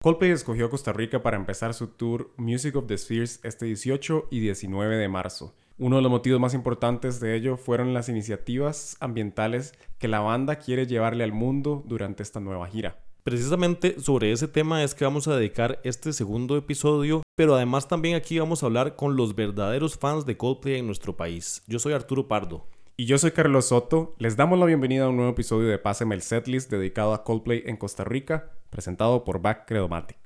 Coldplay 0.00 0.30
escogió 0.30 0.70
Costa 0.70 0.92
Rica 0.92 1.22
para 1.24 1.36
empezar 1.36 1.74
su 1.74 1.88
tour 1.88 2.30
Music 2.36 2.76
of 2.76 2.86
the 2.86 2.96
Spheres 2.96 3.40
este 3.42 3.66
18 3.66 4.28
y 4.30 4.38
19 4.38 4.96
de 4.96 5.08
marzo. 5.08 5.56
Uno 5.76 5.96
de 5.96 6.02
los 6.02 6.10
motivos 6.12 6.38
más 6.38 6.54
importantes 6.54 7.18
de 7.18 7.34
ello 7.34 7.56
fueron 7.56 7.92
las 7.92 8.08
iniciativas 8.08 8.96
ambientales 9.00 9.74
que 9.98 10.06
la 10.06 10.20
banda 10.20 10.60
quiere 10.60 10.86
llevarle 10.86 11.24
al 11.24 11.32
mundo 11.32 11.82
durante 11.84 12.22
esta 12.22 12.38
nueva 12.38 12.68
gira. 12.68 13.00
Precisamente 13.24 13.98
sobre 13.98 14.30
ese 14.30 14.46
tema 14.46 14.84
es 14.84 14.94
que 14.94 15.04
vamos 15.04 15.26
a 15.26 15.36
dedicar 15.36 15.80
este 15.82 16.12
segundo 16.12 16.56
episodio, 16.56 17.24
pero 17.34 17.56
además 17.56 17.88
también 17.88 18.14
aquí 18.14 18.38
vamos 18.38 18.62
a 18.62 18.66
hablar 18.66 18.94
con 18.94 19.16
los 19.16 19.34
verdaderos 19.34 19.98
fans 19.98 20.24
de 20.24 20.36
Coldplay 20.36 20.76
en 20.76 20.86
nuestro 20.86 21.16
país. 21.16 21.64
Yo 21.66 21.80
soy 21.80 21.92
Arturo 21.92 22.28
Pardo. 22.28 22.68
Y 23.00 23.04
yo 23.04 23.16
soy 23.16 23.30
Carlos 23.30 23.66
Soto. 23.66 24.16
Les 24.18 24.36
damos 24.36 24.58
la 24.58 24.66
bienvenida 24.66 25.04
a 25.04 25.08
un 25.08 25.14
nuevo 25.14 25.30
episodio 25.30 25.68
de 25.68 25.78
Páseme 25.78 26.16
el 26.16 26.20
Setlist 26.20 26.68
dedicado 26.68 27.14
a 27.14 27.22
Coldplay 27.22 27.62
en 27.64 27.76
Costa 27.76 28.02
Rica, 28.02 28.50
presentado 28.70 29.22
por 29.22 29.40
Back 29.40 29.68
Credomatic. 29.68 30.18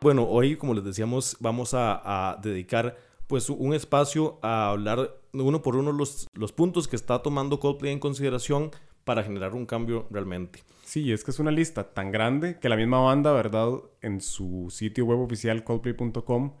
Bueno, 0.00 0.28
hoy, 0.28 0.54
como 0.54 0.72
les 0.72 0.84
decíamos, 0.84 1.36
vamos 1.40 1.74
a, 1.74 2.38
dedicar 2.40 2.96
pues 3.26 3.50
un 3.50 3.74
espacio 3.74 4.38
a 4.42 4.68
hablar 4.70 5.10
uno 5.32 5.60
por 5.60 5.74
uno 5.74 5.90
los, 5.90 6.28
los 6.34 6.52
puntos 6.52 6.86
que 6.86 6.94
está 6.94 7.20
tomando 7.20 7.58
Coldplay 7.58 7.92
en 7.92 7.98
consideración 7.98 8.70
para 9.02 9.24
generar 9.24 9.54
un 9.54 9.66
cambio 9.66 10.06
realmente. 10.08 10.62
Sí, 10.94 11.12
es 11.12 11.24
que 11.24 11.32
es 11.32 11.40
una 11.40 11.50
lista 11.50 11.92
tan 11.92 12.12
grande 12.12 12.60
que 12.60 12.68
la 12.68 12.76
misma 12.76 13.00
banda, 13.00 13.32
¿verdad? 13.32 13.80
En 14.00 14.20
su 14.20 14.68
sitio 14.70 15.04
web 15.04 15.18
oficial 15.18 15.64
coldplay.com 15.64 16.52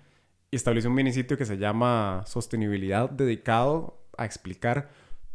estableció 0.50 0.90
un 0.90 0.96
mini 0.96 1.12
sitio 1.12 1.38
que 1.38 1.44
se 1.44 1.56
llama 1.56 2.24
Sostenibilidad 2.26 3.08
dedicado 3.08 4.02
a 4.18 4.24
explicar 4.24 4.90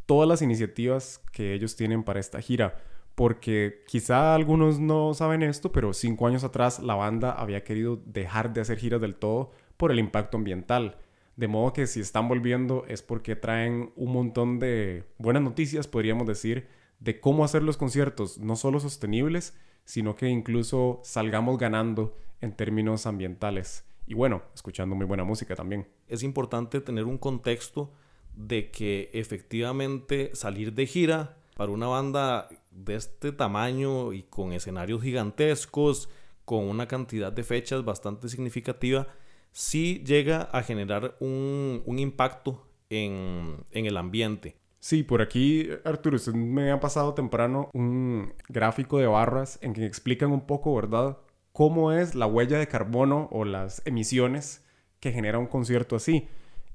todas 0.06 0.28
las 0.28 0.42
iniciativas 0.42 1.24
que 1.32 1.54
ellos 1.54 1.78
tienen 1.78 2.04
para 2.04 2.20
esta 2.20 2.42
gira. 2.42 2.76
Porque 3.16 3.86
quizá 3.88 4.36
algunos 4.36 4.82
no 4.82 5.14
saben 5.14 5.44
esto, 5.44 5.72
pero 5.72 5.94
cinco 5.94 6.28
años 6.28 6.44
atrás 6.44 6.80
la 6.80 6.96
banda 6.96 7.32
había 7.32 7.64
querido 7.64 8.02
dejar 8.06 8.52
de 8.52 8.60
hacer 8.60 8.80
giras 8.80 9.00
del 9.00 9.16
todo 9.16 9.52
por 9.78 9.94
el 9.94 10.00
impacto 10.00 10.36
ambiental. 10.36 10.98
De 11.38 11.48
modo 11.48 11.72
que 11.72 11.88
si 11.88 12.02
están 12.02 12.28
volviendo 12.28 12.84
es 12.90 13.02
porque 13.02 13.38
traen 13.38 13.94
un 13.96 14.12
montón 14.12 14.60
de 14.60 15.06
buenas 15.18 15.42
noticias, 15.42 15.88
podríamos 15.88 16.28
decir, 16.28 16.68
de 17.00 17.20
cómo 17.20 17.44
hacer 17.44 17.64
los 17.64 17.78
conciertos 17.78 18.38
no 18.38 18.56
solo 18.56 18.80
sostenibles, 18.80 19.58
sino 19.86 20.16
que 20.16 20.28
incluso 20.30 21.02
salgamos 21.04 21.58
ganando 21.58 22.16
en 22.42 22.56
términos 22.56 23.06
ambientales. 23.06 23.86
Y 24.06 24.14
bueno, 24.14 24.42
escuchando 24.56 24.96
muy 24.96 25.06
buena 25.06 25.24
música 25.24 25.56
también. 25.56 25.88
Es 26.08 26.24
importante 26.24 26.82
tener 26.82 27.06
un 27.06 27.18
contexto 27.18 27.92
de 28.36 28.72
que 28.72 29.10
efectivamente 29.14 30.32
salir 30.34 30.74
de 30.74 30.88
gira 30.88 31.38
para 31.56 31.72
una 31.72 31.88
banda 31.88 32.48
de 32.72 32.96
este 32.96 33.32
tamaño 33.32 34.14
y 34.14 34.24
con 34.24 34.54
escenarios 34.54 35.04
gigantescos, 35.04 36.10
con 36.46 36.64
una 36.64 36.88
cantidad 36.88 37.32
de 37.32 37.44
fechas 37.44 37.84
bastante 37.84 38.30
significativa, 38.30 39.08
sí 39.52 40.04
llega 40.06 40.44
a 40.44 40.64
generar 40.64 41.16
un, 41.20 41.84
impacto 41.98 42.66
en, 42.90 43.66
el 43.72 43.98
ambiente. 43.98 44.56
Sí, 44.80 45.04
por 45.04 45.22
aquí, 45.22 45.70
Arturo, 45.84 46.16
usted 46.16 46.34
me 46.34 46.72
ha 46.72 46.80
pasado 46.80 47.14
temprano 47.14 47.70
un 47.74 48.34
gráfico 48.48 48.98
de 48.98 49.08
barras 49.08 49.60
en 49.62 49.74
que 49.74 49.86
explican 49.86 50.32
un 50.32 50.48
poco, 50.48 50.74
¿verdad?, 50.74 51.18
cómo 51.52 51.92
es 51.92 52.16
la 52.16 52.28
huella 52.28 52.58
de 52.58 52.68
carbono 52.68 53.28
o 53.32 53.44
las 53.44 53.82
emisiones 53.86 54.66
que 55.02 55.12
genera 55.12 55.38
un 55.38 55.48
concierto 55.48 55.98
así. 55.98 56.30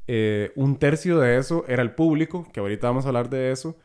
Eh, 0.07 0.53
un 0.57 0.77
tercio 0.79 1.19
de 1.19 1.39
eso 1.39 1.65
era 1.67 1.83
el 1.83 1.95
público, 1.95 2.47
que 2.53 2.61
ahorita 2.61 2.89
vamos 2.89 3.07
a 3.07 3.09
hablar 3.09 3.31
de 3.31 3.51
eso, 3.53 3.79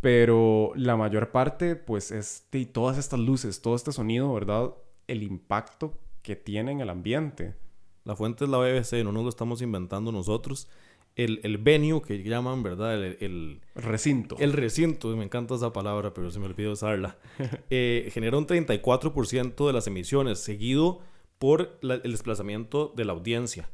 pero 0.00 0.72
la 0.76 0.96
mayor 0.96 1.32
parte, 1.32 1.74
pues, 1.74 2.12
es 2.12 2.46
de 2.52 2.66
todas 2.66 2.96
estas 2.96 3.18
luces, 3.18 3.60
todo 3.60 3.74
este 3.74 3.90
sonido, 3.90 4.32
¿verdad?, 4.32 4.72
el 5.08 5.24
impacto 5.24 5.98
que 6.22 6.36
tiene 6.36 6.70
en 6.70 6.80
el 6.80 6.90
ambiente. 6.90 7.56
La 8.04 8.14
fuente 8.14 8.44
es 8.44 8.50
la 8.50 8.58
BBC, 8.58 9.02
no 9.02 9.10
nos 9.10 9.24
lo 9.24 9.28
estamos 9.30 9.62
inventando 9.62 10.12
nosotros 10.12 10.68
el, 11.16 11.40
el 11.44 11.58
venue 11.58 12.02
que 12.02 12.22
llaman, 12.22 12.62
¿verdad? 12.62 13.02
El, 13.04 13.60
recinto. 13.74 14.36
El 14.38 14.52
recinto, 14.52 15.14
me 15.16 15.24
encanta 15.24 15.54
esa 15.54 15.72
palabra, 15.72 16.12
pero 16.12 16.30
se 16.30 16.38
me 16.38 16.46
olvidó 16.46 16.72
usarla. 16.72 17.18
Eh, 17.70 18.10
genera 18.12 18.36
un 18.38 18.46
34% 18.46 19.66
de 19.66 19.72
las 19.72 19.86
emisiones, 19.86 20.38
seguido 20.38 21.00
por 21.38 21.78
el 21.82 22.02
desplazamiento 22.02 22.92
de 22.94 23.04
la 23.04 23.12
audiencia. 23.12 23.68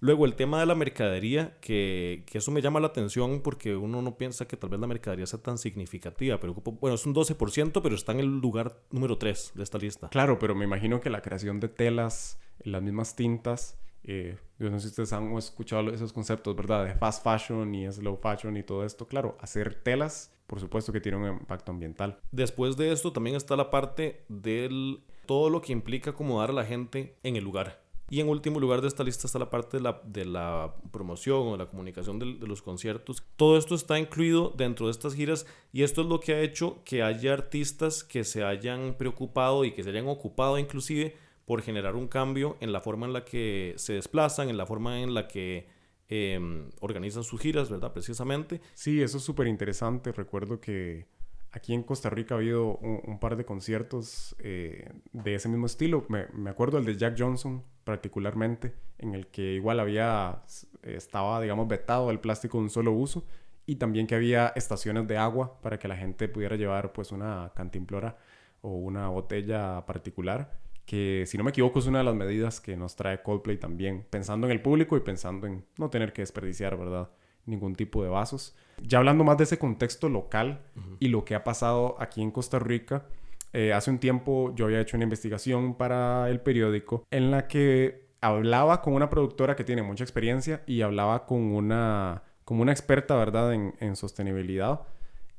Luego 0.00 0.26
el 0.26 0.34
tema 0.34 0.60
de 0.60 0.66
la 0.66 0.74
mercadería, 0.74 1.56
que, 1.60 2.24
que, 2.26 2.38
eso 2.38 2.50
me 2.50 2.60
llama 2.60 2.80
la 2.80 2.88
atención 2.88 3.40
porque 3.40 3.76
uno 3.76 4.02
no 4.02 4.16
piensa 4.16 4.46
que 4.46 4.56
tal 4.56 4.70
vez 4.70 4.80
la 4.80 4.86
mercadería 4.86 5.26
sea 5.26 5.40
tan 5.40 5.56
significativa, 5.58 6.38
pero 6.38 6.54
bueno, 6.54 6.94
es 6.94 7.06
un 7.06 7.14
12%, 7.14 7.80
pero 7.82 7.94
está 7.94 8.12
en 8.12 8.20
el 8.20 8.38
lugar 8.40 8.78
número 8.90 9.16
3 9.16 9.52
de 9.54 9.62
esta 9.62 9.78
lista. 9.78 10.08
Claro, 10.10 10.38
pero 10.38 10.54
me 10.54 10.64
imagino 10.64 11.00
que 11.00 11.08
la 11.08 11.22
creación 11.22 11.60
de 11.60 11.68
telas, 11.68 12.38
las 12.58 12.82
mismas 12.82 13.16
tintas, 13.16 13.78
eh, 14.06 14.38
yo 14.58 14.70
no 14.70 14.78
sé 14.78 14.84
si 14.84 14.90
ustedes 14.90 15.12
han 15.12 15.36
escuchado 15.36 15.90
esos 15.90 16.12
conceptos, 16.12 16.54
¿verdad? 16.54 16.86
De 16.86 16.94
fast 16.94 17.24
fashion 17.24 17.74
y 17.74 17.90
slow 17.90 18.16
fashion 18.16 18.56
y 18.56 18.62
todo 18.62 18.84
esto. 18.84 19.06
Claro, 19.06 19.36
hacer 19.40 19.74
telas, 19.74 20.32
por 20.46 20.60
supuesto 20.60 20.92
que 20.92 21.00
tiene 21.00 21.18
un 21.18 21.26
impacto 21.40 21.72
ambiental. 21.72 22.18
Después 22.30 22.76
de 22.76 22.92
esto 22.92 23.12
también 23.12 23.36
está 23.36 23.56
la 23.56 23.68
parte 23.68 24.24
del 24.28 25.00
todo 25.26 25.50
lo 25.50 25.60
que 25.60 25.72
implica 25.72 26.10
acomodar 26.10 26.50
a 26.50 26.54
la 26.54 26.64
gente 26.64 27.16
en 27.24 27.36
el 27.36 27.42
lugar. 27.42 27.84
Y 28.08 28.20
en 28.20 28.28
último 28.28 28.60
lugar 28.60 28.80
de 28.82 28.86
esta 28.86 29.02
lista 29.02 29.26
está 29.26 29.40
la 29.40 29.50
parte 29.50 29.78
de 29.78 29.82
la, 29.82 30.00
de 30.04 30.24
la 30.24 30.76
promoción 30.92 31.48
o 31.48 31.56
la 31.56 31.66
comunicación 31.66 32.20
de, 32.20 32.34
de, 32.34 32.46
los 32.46 32.62
conciertos. 32.62 33.24
Todo 33.34 33.58
esto 33.58 33.74
está 33.74 33.98
incluido 33.98 34.54
dentro 34.56 34.86
de 34.86 34.92
estas 34.92 35.14
giras 35.14 35.44
y 35.72 35.82
esto 35.82 36.02
es 36.02 36.06
lo 36.06 36.20
que 36.20 36.32
ha 36.32 36.40
hecho 36.40 36.84
que 36.84 37.02
haya 37.02 37.32
artistas 37.32 38.04
que 38.04 38.22
se 38.22 38.44
hayan 38.44 38.94
preocupado 38.94 39.64
y 39.64 39.72
que 39.72 39.82
se 39.82 39.90
hayan 39.90 40.06
ocupado 40.06 40.56
inclusive 40.56 41.16
por 41.46 41.62
generar 41.62 41.94
un 41.94 42.08
cambio 42.08 42.56
en 42.60 42.72
la 42.72 42.80
forma 42.80 43.06
en 43.06 43.12
la 43.12 43.24
que 43.24 43.72
se 43.76 43.94
desplazan, 43.94 44.50
en 44.50 44.56
la 44.58 44.66
forma 44.66 45.00
en 45.00 45.14
la 45.14 45.28
que 45.28 45.68
em, 46.08 46.70
organizan 46.80 47.24
sus 47.24 47.40
giras, 47.40 47.70
¿verdad? 47.70 47.92
Precisamente. 47.92 48.60
Sí, 48.74 49.00
eso 49.00 49.18
es 49.18 49.22
súper 49.24 49.46
interesante. 49.46 50.12
Recuerdo 50.12 50.60
que 50.60 51.06
aquí 51.52 51.72
en 51.72 51.84
Costa 51.84 52.10
Rica 52.10 52.34
ha 52.34 52.38
habido 52.38 52.76
un, 52.76 53.18
par 53.20 53.36
de 53.36 53.44
conciertos 53.44 54.34
eh, 54.40 54.90
de 55.12 55.34
ese 55.36 55.48
mismo 55.48 55.66
estilo. 55.66 56.04
Me, 56.08 56.26
me, 56.34 56.50
acuerdo 56.50 56.78
el 56.78 56.84
de 56.84 56.96
Jack 56.96 57.14
Johnson 57.16 57.62
particularmente, 57.84 58.74
en 58.98 59.14
el 59.14 59.28
que 59.28 59.54
igual 59.54 59.78
había, 59.78 60.42
estaba, 60.82 61.40
digamos, 61.40 61.68
vetado 61.68 62.10
el 62.10 62.18
plástico 62.18 62.58
de 62.58 62.64
un 62.64 62.70
solo 62.70 62.90
uso 62.90 63.24
y 63.66 63.76
también 63.76 64.08
que 64.08 64.16
había 64.16 64.48
estaciones 64.56 65.06
de 65.06 65.16
agua 65.16 65.60
para 65.60 65.78
que 65.78 65.86
la 65.86 65.96
gente 65.96 66.28
pudiera 66.28 66.56
llevar 66.56 66.92
pues 66.92 67.12
una 67.12 67.52
cantimplora 67.54 68.18
o 68.62 68.70
una 68.70 69.08
botella 69.08 69.86
particular 69.86 70.65
que 70.86 71.24
si 71.26 71.36
no 71.36 71.44
me 71.44 71.50
equivoco 71.50 71.80
es 71.80 71.86
una 71.86 71.98
de 71.98 72.04
las 72.04 72.14
medidas 72.14 72.60
que 72.60 72.76
nos 72.76 72.94
trae 72.96 73.22
Coldplay 73.22 73.58
también, 73.58 74.06
pensando 74.08 74.46
en 74.46 74.52
el 74.52 74.62
público 74.62 74.96
y 74.96 75.00
pensando 75.00 75.46
en 75.46 75.64
no 75.78 75.90
tener 75.90 76.12
que 76.12 76.22
desperdiciar, 76.22 76.78
¿verdad? 76.78 77.10
Ningún 77.44 77.74
tipo 77.74 78.02
de 78.02 78.08
vasos. 78.08 78.56
Ya 78.82 78.98
hablando 78.98 79.24
más 79.24 79.36
de 79.36 79.44
ese 79.44 79.58
contexto 79.58 80.08
local 80.08 80.62
y 81.00 81.08
lo 81.08 81.24
que 81.24 81.34
ha 81.34 81.44
pasado 81.44 81.96
aquí 81.98 82.22
en 82.22 82.30
Costa 82.30 82.58
Rica, 82.58 83.06
eh, 83.52 83.72
hace 83.72 83.90
un 83.90 83.98
tiempo 83.98 84.54
yo 84.54 84.66
había 84.66 84.80
hecho 84.80 84.96
una 84.96 85.04
investigación 85.04 85.74
para 85.74 86.30
el 86.30 86.40
periódico 86.40 87.04
en 87.10 87.30
la 87.30 87.48
que 87.48 88.06
hablaba 88.20 88.80
con 88.80 88.94
una 88.94 89.10
productora 89.10 89.56
que 89.56 89.64
tiene 89.64 89.82
mucha 89.82 90.04
experiencia 90.04 90.62
y 90.66 90.82
hablaba 90.82 91.26
con 91.26 91.38
una, 91.54 92.22
como 92.44 92.62
una 92.62 92.72
experta, 92.72 93.16
¿verdad?, 93.16 93.52
en, 93.54 93.74
en 93.80 93.96
sostenibilidad, 93.96 94.82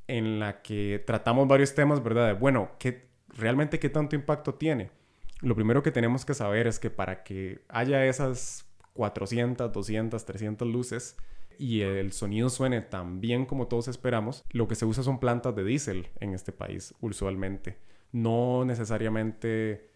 en 0.08 0.40
la 0.40 0.62
que 0.62 1.04
tratamos 1.06 1.48
varios 1.48 1.74
temas, 1.74 2.04
¿verdad? 2.04 2.28
De, 2.28 2.34
bueno, 2.34 2.72
¿qué, 2.80 3.08
realmente 3.30 3.80
qué 3.80 3.90
tanto 3.90 4.16
impacto 4.16 4.56
tiene? 4.56 4.90
Lo 5.42 5.56
primero 5.56 5.84
que 5.84 5.92
tenemos 5.92 6.26
que 6.26 6.34
saber 6.34 6.68
es 6.68 6.80
que 6.80 6.90
para 6.90 7.24
que 7.24 7.62
haya 7.70 8.06
esas 8.06 8.66
400, 8.94 9.72
200, 9.72 10.26
300 10.26 10.68
luces 10.68 11.18
y 11.60 11.82
el 11.82 12.12
sonido 12.12 12.50
suene 12.50 12.82
tan 12.82 13.22
bien 13.22 13.46
como 13.46 13.68
todos 13.68 13.88
esperamos, 13.88 14.44
lo 14.52 14.68
que 14.68 14.76
se 14.76 14.86
usa 14.86 15.04
son 15.04 15.20
plantas 15.20 15.56
de 15.56 15.64
diésel 15.64 16.10
en 16.20 16.34
este 16.34 16.52
país 16.52 16.94
usualmente. 17.02 17.78
No 18.12 18.66
necesariamente 18.66 19.90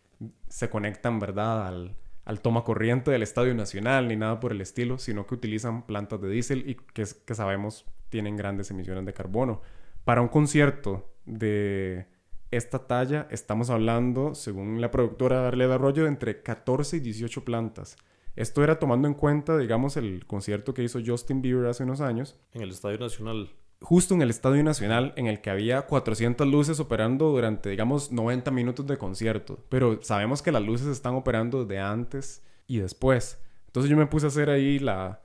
se 0.47 0.69
conectan, 0.69 1.19
¿verdad?, 1.19 1.67
al, 1.67 2.41
toma 2.41 2.63
corriente 2.63 3.11
del 3.11 3.23
Estadio 3.23 3.53
Nacional 3.53 4.07
ni 4.07 4.15
nada 4.15 4.39
por 4.39 4.51
el 4.51 4.61
estilo, 4.61 4.97
sino 4.97 5.25
que 5.25 5.35
utilizan 5.35 5.85
plantas 5.85 6.21
de 6.21 6.29
diésel 6.29 6.69
y 6.69 6.75
que 6.75 7.05
sabemos 7.05 7.85
tienen 8.09 8.37
grandes 8.37 8.71
emisiones 8.71 9.05
de 9.05 9.13
carbono. 9.13 9.61
Para 10.05 10.21
un 10.21 10.27
concierto 10.27 11.09
de 11.25 12.07
esta 12.51 12.85
talla 12.85 13.27
estamos 13.31 13.69
hablando, 13.69 14.35
según 14.35 14.81
la 14.81 14.91
productora 14.91 15.47
Arroyo, 15.47 16.03
de 16.03 16.09
entre 16.09 16.41
14 16.41 16.97
y 16.97 16.99
18 16.99 17.45
plantas. 17.45 17.95
Esto 18.35 18.63
era 18.63 18.79
tomando 18.79 19.07
en 19.07 19.13
cuenta, 19.13 19.57
digamos, 19.57 19.97
el 19.97 20.25
concierto 20.25 20.73
que 20.73 20.83
hizo 20.83 20.99
Justin 21.05 21.41
Bieber 21.41 21.67
hace 21.67 21.83
unos 21.83 22.01
años. 22.01 22.37
En 22.53 22.61
el 22.61 22.69
Estadio 22.69 22.97
Nacional. 22.97 23.49
Justo 23.81 24.13
en 24.13 24.21
el 24.21 24.29
Estadio 24.29 24.63
Nacional, 24.63 25.13
en 25.15 25.27
el 25.27 25.41
que 25.41 25.49
había 25.49 25.81
400 25.83 26.47
luces 26.47 26.79
operando 26.79 27.29
durante, 27.29 27.69
digamos, 27.69 28.11
90 28.11 28.51
minutos 28.51 28.85
de 28.85 28.97
concierto. 28.97 29.59
Pero 29.69 30.01
sabemos 30.03 30.41
que 30.41 30.51
las 30.51 30.61
luces 30.61 30.87
están 30.87 31.15
operando 31.15 31.65
de 31.65 31.79
antes 31.79 32.43
y 32.67 32.77
después. 32.77 33.41
Entonces 33.67 33.89
yo 33.89 33.97
me 33.97 34.07
puse 34.07 34.27
a 34.27 34.29
hacer 34.29 34.49
ahí 34.49 34.77
la, 34.77 35.21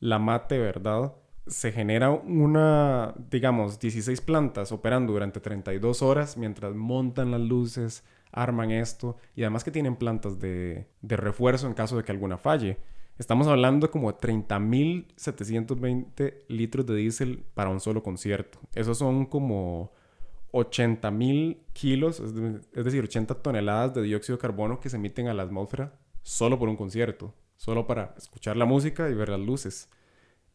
la 0.00 0.18
mate, 0.18 0.58
¿verdad? 0.58 1.12
Se 1.48 1.72
genera 1.72 2.10
una, 2.10 3.14
digamos, 3.30 3.78
16 3.78 4.20
plantas 4.20 4.72
operando 4.72 5.12
durante 5.12 5.40
32 5.40 6.02
horas 6.02 6.36
mientras 6.36 6.74
montan 6.74 7.30
las 7.30 7.40
luces, 7.40 8.04
arman 8.32 8.70
esto 8.70 9.16
y 9.34 9.42
además 9.42 9.64
que 9.64 9.70
tienen 9.70 9.96
plantas 9.96 10.38
de, 10.38 10.86
de 11.02 11.16
refuerzo 11.16 11.66
en 11.66 11.74
caso 11.74 11.96
de 11.96 12.04
que 12.04 12.12
alguna 12.12 12.38
falle. 12.38 12.78
Estamos 13.18 13.48
hablando 13.48 13.90
como 13.90 14.12
de 14.12 14.18
30.720 14.18 16.44
litros 16.48 16.86
de 16.86 16.94
diésel 16.94 17.44
para 17.54 17.70
un 17.70 17.80
solo 17.80 18.02
concierto. 18.02 18.60
Esos 18.74 18.98
son 18.98 19.26
como 19.26 19.92
80.000 20.52 21.58
kilos, 21.72 22.20
es, 22.20 22.32
es 22.72 22.84
decir, 22.84 23.02
80 23.02 23.42
toneladas 23.42 23.94
de 23.94 24.02
dióxido 24.02 24.36
de 24.36 24.42
carbono 24.42 24.78
que 24.78 24.88
se 24.88 24.96
emiten 24.96 25.26
a 25.26 25.34
la 25.34 25.42
atmósfera 25.42 25.98
solo 26.22 26.58
por 26.58 26.68
un 26.68 26.76
concierto, 26.76 27.34
solo 27.56 27.86
para 27.86 28.14
escuchar 28.16 28.56
la 28.56 28.66
música 28.66 29.08
y 29.08 29.14
ver 29.14 29.30
las 29.30 29.40
luces. 29.40 29.88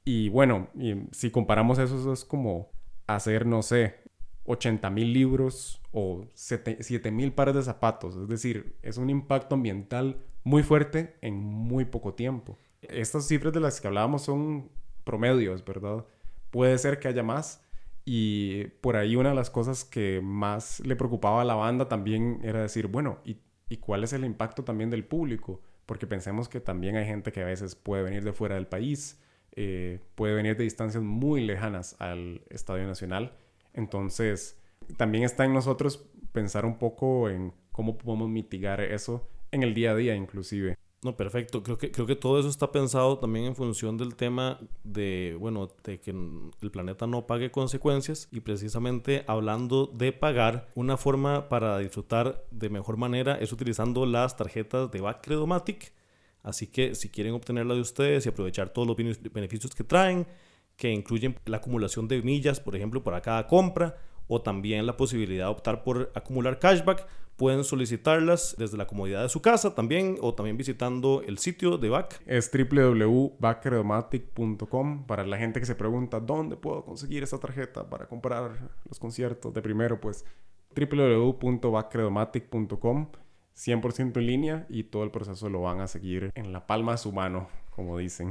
Y 0.06 0.30
bueno, 0.30 0.68
si 1.12 1.32
comparamos 1.32 1.80
eso, 1.80 1.98
eso 1.98 2.14
es 2.14 2.26
como 2.26 2.70
hacer, 3.08 3.46
no 3.46 3.62
sé, 3.62 4.04
80 4.46 4.90
mil 4.90 5.14
libros 5.14 5.82
o 5.92 6.26
7 6.34 7.12
mil 7.12 7.34
pares 7.34 7.56
de 7.56 7.64
zapatos. 7.64 8.16
Es 8.16 8.28
decir, 8.28 8.76
es 8.82 8.98
un 8.98 9.10
impacto 9.10 9.56
ambiental 9.56 10.18
muy 10.44 10.64
fuerte 10.64 11.16
en 11.22 11.36
muy 11.36 11.86
poco 11.86 12.14
tiempo. 12.14 12.58
Estas 12.82 13.28
cifras 13.28 13.54
de 13.54 13.62
las 13.62 13.80
que 13.80 13.88
hablábamos 13.88 14.24
son 14.24 14.70
promedios, 15.06 15.64
¿verdad? 15.64 16.06
Puede 16.52 16.78
ser 16.78 17.00
que 17.00 17.08
haya 17.08 17.24
más. 17.24 17.64
Y 18.06 18.66
por 18.82 18.98
ahí 18.98 19.16
una 19.16 19.30
de 19.30 19.36
las 19.36 19.50
cosas 19.50 19.86
que 19.86 20.20
más 20.22 20.82
le 20.82 20.98
preocupaba 20.98 21.42
a 21.42 21.46
la 21.46 21.56
banda 21.56 21.88
también 21.88 22.42
era 22.44 22.62
decir, 22.62 22.88
bueno, 22.88 23.20
¿y, 23.24 23.38
¿y 23.70 23.78
cuál 23.78 24.04
es 24.04 24.12
el 24.12 24.26
impacto 24.26 24.66
también 24.66 24.90
del 24.90 25.06
público? 25.06 25.62
Porque 25.86 26.06
pensemos 26.06 26.50
que 26.50 26.60
también 26.60 26.98
hay 26.98 27.06
gente 27.06 27.32
que 27.32 27.42
a 27.42 27.46
veces 27.46 27.76
puede 27.76 28.04
venir 28.04 28.26
de 28.26 28.34
fuera 28.34 28.56
del 28.56 28.68
país 28.68 29.23
eh, 29.56 30.00
puede 30.16 30.34
venir 30.34 30.58
de 30.58 30.64
distancias 30.64 31.04
muy 31.04 31.46
lejanas 31.46 31.96
al 32.00 32.42
Estadio 32.50 32.86
Nacional. 32.86 33.34
Entonces, 33.74 34.60
también 34.98 35.24
está 35.24 35.46
en 35.46 35.54
nosotros 35.54 36.06
pensar 36.32 36.66
un 36.66 36.78
poco 36.78 37.30
en 37.30 37.54
cómo 37.72 37.98
podemos 37.98 38.30
mitigar 38.30 38.82
eso 38.82 39.28
en 39.52 39.64
el 39.64 39.74
día 39.74 39.92
a 39.92 39.96
día 39.96 40.16
inclusive. 40.16 40.76
No, 41.04 41.18
perfecto. 41.18 41.64
Creo 41.64 41.78
que, 41.78 41.92
creo 41.92 42.06
que 42.06 42.16
todo 42.16 42.40
eso 42.40 42.48
está 42.48 42.72
pensado 42.72 43.20
también 43.20 43.46
en 43.46 43.56
función 43.56 43.98
del 43.98 44.16
tema 44.16 44.60
de, 44.84 45.36
bueno, 45.38 45.70
de 45.84 46.00
que 46.00 46.12
el 46.12 46.72
planeta 46.72 47.08
no 47.08 47.28
pague 47.28 47.52
consecuencias 47.52 48.30
y 48.32 48.40
precisamente 48.40 49.26
hablando 49.28 49.88
de 49.88 50.14
pagar, 50.14 50.70
una 50.76 50.96
forma 50.96 51.50
para 51.50 51.78
disfrutar 51.78 52.46
de 52.52 52.70
mejor 52.70 52.96
manera 52.96 53.36
es 53.36 53.52
utilizando 53.52 54.06
las 54.06 54.38
tarjetas 54.38 54.92
de 54.92 55.02
Bacredomatic 55.02 55.94
Así 56.44 56.68
que 56.68 56.94
si 56.94 57.10
quieren 57.10 57.34
obtenerla 57.34 57.74
de 57.74 57.81
ustedes 57.81 58.25
y 58.25 58.30
aprovechar 58.30 58.69
todos 58.69 58.88
los 58.88 58.98
beneficios 59.31 59.74
que 59.74 59.84
traen, 59.84 60.28
que 60.75 60.92
incluyen 60.92 61.36
la 61.45 61.57
acumulación 61.57 62.07
de 62.07 62.22
millas, 62.22 62.60
por 62.60 62.75
ejemplo, 62.75 63.04
para 63.04 63.22
cada 63.22 63.48
compra, 63.48 63.98
o 64.28 64.42
también 64.42 64.86
la 64.86 64.98
posibilidad 64.98 65.45
de 65.45 65.51
optar 65.51 65.84
por 65.84 66.12
acumular 66.16 66.60
cashback, 66.60 67.07
pueden 67.36 67.63
solicitarlas 67.63 68.56
desde 68.57 68.78
la 68.78 68.86
comodidad 68.86 69.24
de 69.24 69.30
su 69.30 69.42
casa 69.42 69.74
también, 69.74 70.18
o 70.22 70.34
también 70.34 70.57
visitando 70.57 71.22
el 71.25 71.38
sitio 71.38 71.78
de 71.78 71.88
BAC. 71.90 72.22
Es 72.25 72.51
www.backredomatic.com 72.51 75.07
para 75.07 75.25
la 75.25 75.38
gente 75.38 75.60
que 75.60 75.66
se 75.66 75.75
pregunta 75.75 76.19
dónde 76.19 76.57
puedo 76.57 76.84
conseguir 76.84 77.24
esa 77.24 77.40
tarjeta 77.40 77.90
para 77.90 78.07
comprar 78.07 78.69
los 78.88 79.00
conciertos. 79.00 79.54
De 79.54 79.62
primero, 79.62 80.00
pues 80.00 80.25
www.backredomatic.com 80.75 83.07
100% 83.56 84.18
en 84.18 84.28
línea 84.28 84.66
y 84.70 84.84
todo 84.84 85.04
el 85.04 85.12
proceso 85.12 85.50
lo 85.50 85.62
van 85.62 85.82
a 85.82 85.88
seguir 85.88 86.32
en 86.36 86.54
la 86.54 86.66
palma 86.68 86.94
de 86.94 86.98
su 86.98 87.12
mano, 87.12 87.48
como 87.72 87.98
dicen. 87.98 88.30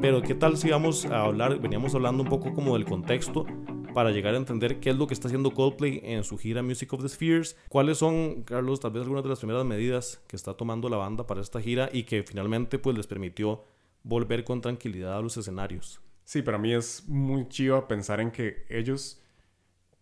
Pero 0.00 0.22
qué 0.22 0.34
tal 0.34 0.56
si 0.56 0.70
vamos 0.70 1.06
a 1.06 1.22
hablar, 1.22 1.58
veníamos 1.60 1.94
hablando 1.94 2.22
un 2.22 2.28
poco 2.28 2.54
como 2.54 2.74
del 2.74 2.84
contexto 2.84 3.46
para 3.94 4.12
llegar 4.12 4.34
a 4.34 4.36
entender 4.36 4.78
qué 4.78 4.90
es 4.90 4.96
lo 4.96 5.08
que 5.08 5.14
está 5.14 5.26
haciendo 5.26 5.50
Coldplay 5.50 6.00
en 6.04 6.22
su 6.22 6.38
gira 6.38 6.62
Music 6.62 6.92
of 6.92 7.02
the 7.02 7.08
Spheres. 7.08 7.56
¿Cuáles 7.68 7.98
son, 7.98 8.42
Carlos, 8.44 8.78
tal 8.78 8.92
vez 8.92 9.02
algunas 9.02 9.24
de 9.24 9.30
las 9.30 9.40
primeras 9.40 9.64
medidas 9.64 10.22
que 10.28 10.36
está 10.36 10.54
tomando 10.54 10.88
la 10.88 10.98
banda 10.98 11.26
para 11.26 11.40
esta 11.40 11.60
gira 11.60 11.90
y 11.92 12.04
que 12.04 12.22
finalmente 12.22 12.78
pues 12.78 12.96
les 12.96 13.08
permitió 13.08 13.64
volver 14.04 14.44
con 14.44 14.60
tranquilidad 14.60 15.18
a 15.18 15.20
los 15.20 15.36
escenarios? 15.36 16.00
Sí, 16.28 16.42
para 16.42 16.58
mí 16.58 16.74
es 16.74 17.08
muy 17.08 17.48
chido 17.48 17.88
pensar 17.88 18.20
en 18.20 18.30
que 18.30 18.66
ellos 18.68 19.24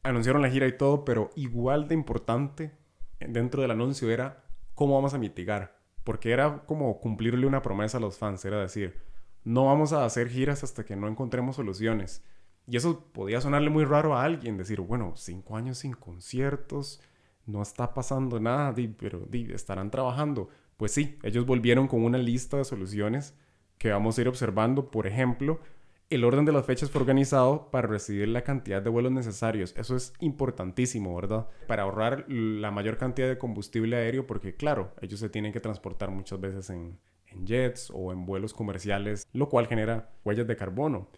anunciaron 0.02 0.42
la 0.42 0.50
gira 0.50 0.66
y 0.66 0.76
todo, 0.76 1.04
pero 1.04 1.30
igual 1.36 1.86
de 1.86 1.94
importante 1.94 2.72
dentro 3.20 3.62
del 3.62 3.70
anuncio 3.70 4.10
era 4.10 4.42
cómo 4.74 4.96
vamos 4.96 5.14
a 5.14 5.18
mitigar. 5.18 5.78
Porque 6.02 6.32
era 6.32 6.64
como 6.66 6.98
cumplirle 6.98 7.46
una 7.46 7.62
promesa 7.62 7.98
a 7.98 8.00
los 8.00 8.18
fans, 8.18 8.44
era 8.44 8.60
decir, 8.60 8.98
no 9.44 9.66
vamos 9.66 9.92
a 9.92 10.04
hacer 10.04 10.28
giras 10.28 10.64
hasta 10.64 10.84
que 10.84 10.96
no 10.96 11.06
encontremos 11.06 11.54
soluciones. 11.54 12.24
Y 12.66 12.76
eso 12.76 13.04
podía 13.12 13.40
sonarle 13.40 13.70
muy 13.70 13.84
raro 13.84 14.16
a 14.16 14.24
alguien, 14.24 14.56
decir, 14.56 14.80
bueno, 14.80 15.12
cinco 15.14 15.56
años 15.56 15.78
sin 15.78 15.92
conciertos, 15.92 17.00
no 17.44 17.62
está 17.62 17.94
pasando 17.94 18.40
nada, 18.40 18.74
pero 18.98 19.28
estarán 19.30 19.92
trabajando. 19.92 20.48
Pues 20.76 20.90
sí, 20.90 21.20
ellos 21.22 21.46
volvieron 21.46 21.86
con 21.86 22.02
una 22.02 22.18
lista 22.18 22.56
de 22.56 22.64
soluciones 22.64 23.36
que 23.78 23.92
vamos 23.92 24.18
a 24.18 24.22
ir 24.22 24.28
observando. 24.28 24.90
Por 24.90 25.06
ejemplo, 25.06 25.60
el 26.08 26.24
orden 26.24 26.44
de 26.44 26.52
las 26.52 26.64
fechas 26.64 26.90
fue 26.90 27.00
organizado 27.00 27.70
para 27.70 27.88
recibir 27.88 28.28
la 28.28 28.42
cantidad 28.42 28.80
de 28.80 28.90
vuelos 28.90 29.12
necesarios. 29.12 29.74
Eso 29.76 29.96
es 29.96 30.12
importantísimo, 30.20 31.14
¿verdad? 31.14 31.48
Para 31.66 31.82
ahorrar 31.82 32.24
la 32.28 32.70
mayor 32.70 32.96
cantidad 32.96 33.28
de 33.28 33.38
combustible 33.38 33.96
aéreo, 33.96 34.26
porque 34.26 34.54
claro, 34.54 34.92
ellos 35.00 35.20
se 35.20 35.28
tienen 35.28 35.52
que 35.52 35.60
transportar 35.60 36.10
muchas 36.10 36.40
veces 36.40 36.70
en, 36.70 36.98
jets 37.44 37.90
o 37.92 38.12
en 38.12 38.24
vuelos 38.24 38.54
comerciales, 38.54 39.28
lo 39.32 39.48
cual 39.50 39.66
genera 39.66 40.10
huellas 40.24 40.46
de 40.46 40.56
carbono. 40.56 41.08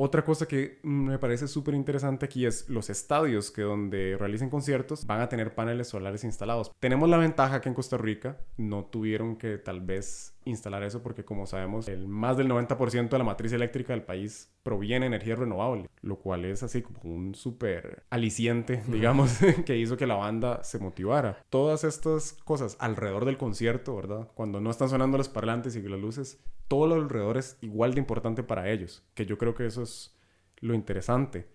Otra 0.00 0.24
cosa 0.24 0.46
que 0.46 0.78
me 0.84 1.18
parece 1.18 1.48
súper 1.48 1.74
interesante 1.74 2.24
aquí 2.24 2.46
es 2.46 2.68
los 2.70 2.88
estadios 2.88 3.50
que 3.50 3.62
donde 3.62 4.16
realicen 4.16 4.48
conciertos 4.48 5.04
van 5.04 5.20
a 5.20 5.28
tener 5.28 5.56
paneles 5.56 5.88
solares 5.88 6.22
instalados. 6.22 6.70
Tenemos 6.78 7.08
la 7.08 7.16
ventaja 7.16 7.60
que 7.60 7.68
en 7.68 7.74
Costa 7.74 7.96
Rica 7.96 8.38
no 8.56 8.84
tuvieron 8.84 9.34
que 9.34 9.58
tal 9.58 9.80
vez 9.80 10.37
instalar 10.48 10.82
eso 10.82 11.02
porque 11.02 11.24
como 11.24 11.46
sabemos 11.46 11.88
el 11.88 12.08
más 12.08 12.36
del 12.36 12.48
90% 12.48 13.08
de 13.08 13.18
la 13.18 13.24
matriz 13.24 13.52
eléctrica 13.52 13.92
del 13.92 14.02
país 14.02 14.50
proviene 14.62 15.04
de 15.04 15.08
energía 15.08 15.36
renovable, 15.36 15.88
lo 16.02 16.18
cual 16.18 16.44
es 16.44 16.62
así 16.62 16.82
como 16.82 17.00
un 17.02 17.34
súper 17.34 18.04
aliciente, 18.10 18.82
digamos, 18.88 19.38
que 19.66 19.76
hizo 19.76 19.96
que 19.96 20.06
la 20.06 20.16
banda 20.16 20.62
se 20.64 20.78
motivara. 20.78 21.42
Todas 21.50 21.84
estas 21.84 22.34
cosas 22.44 22.76
alrededor 22.80 23.24
del 23.24 23.38
concierto, 23.38 23.96
¿verdad? 23.96 24.28
Cuando 24.34 24.60
no 24.60 24.70
están 24.70 24.88
sonando 24.88 25.18
los 25.18 25.28
parlantes 25.28 25.76
y 25.76 25.82
las 25.82 26.00
luces, 26.00 26.40
todo 26.68 26.86
lo 26.86 26.94
alrededor 26.96 27.38
es 27.38 27.56
igual 27.60 27.94
de 27.94 28.00
importante 28.00 28.42
para 28.42 28.70
ellos, 28.70 29.02
que 29.14 29.26
yo 29.26 29.38
creo 29.38 29.54
que 29.54 29.66
eso 29.66 29.82
es 29.82 30.14
lo 30.60 30.74
interesante. 30.74 31.48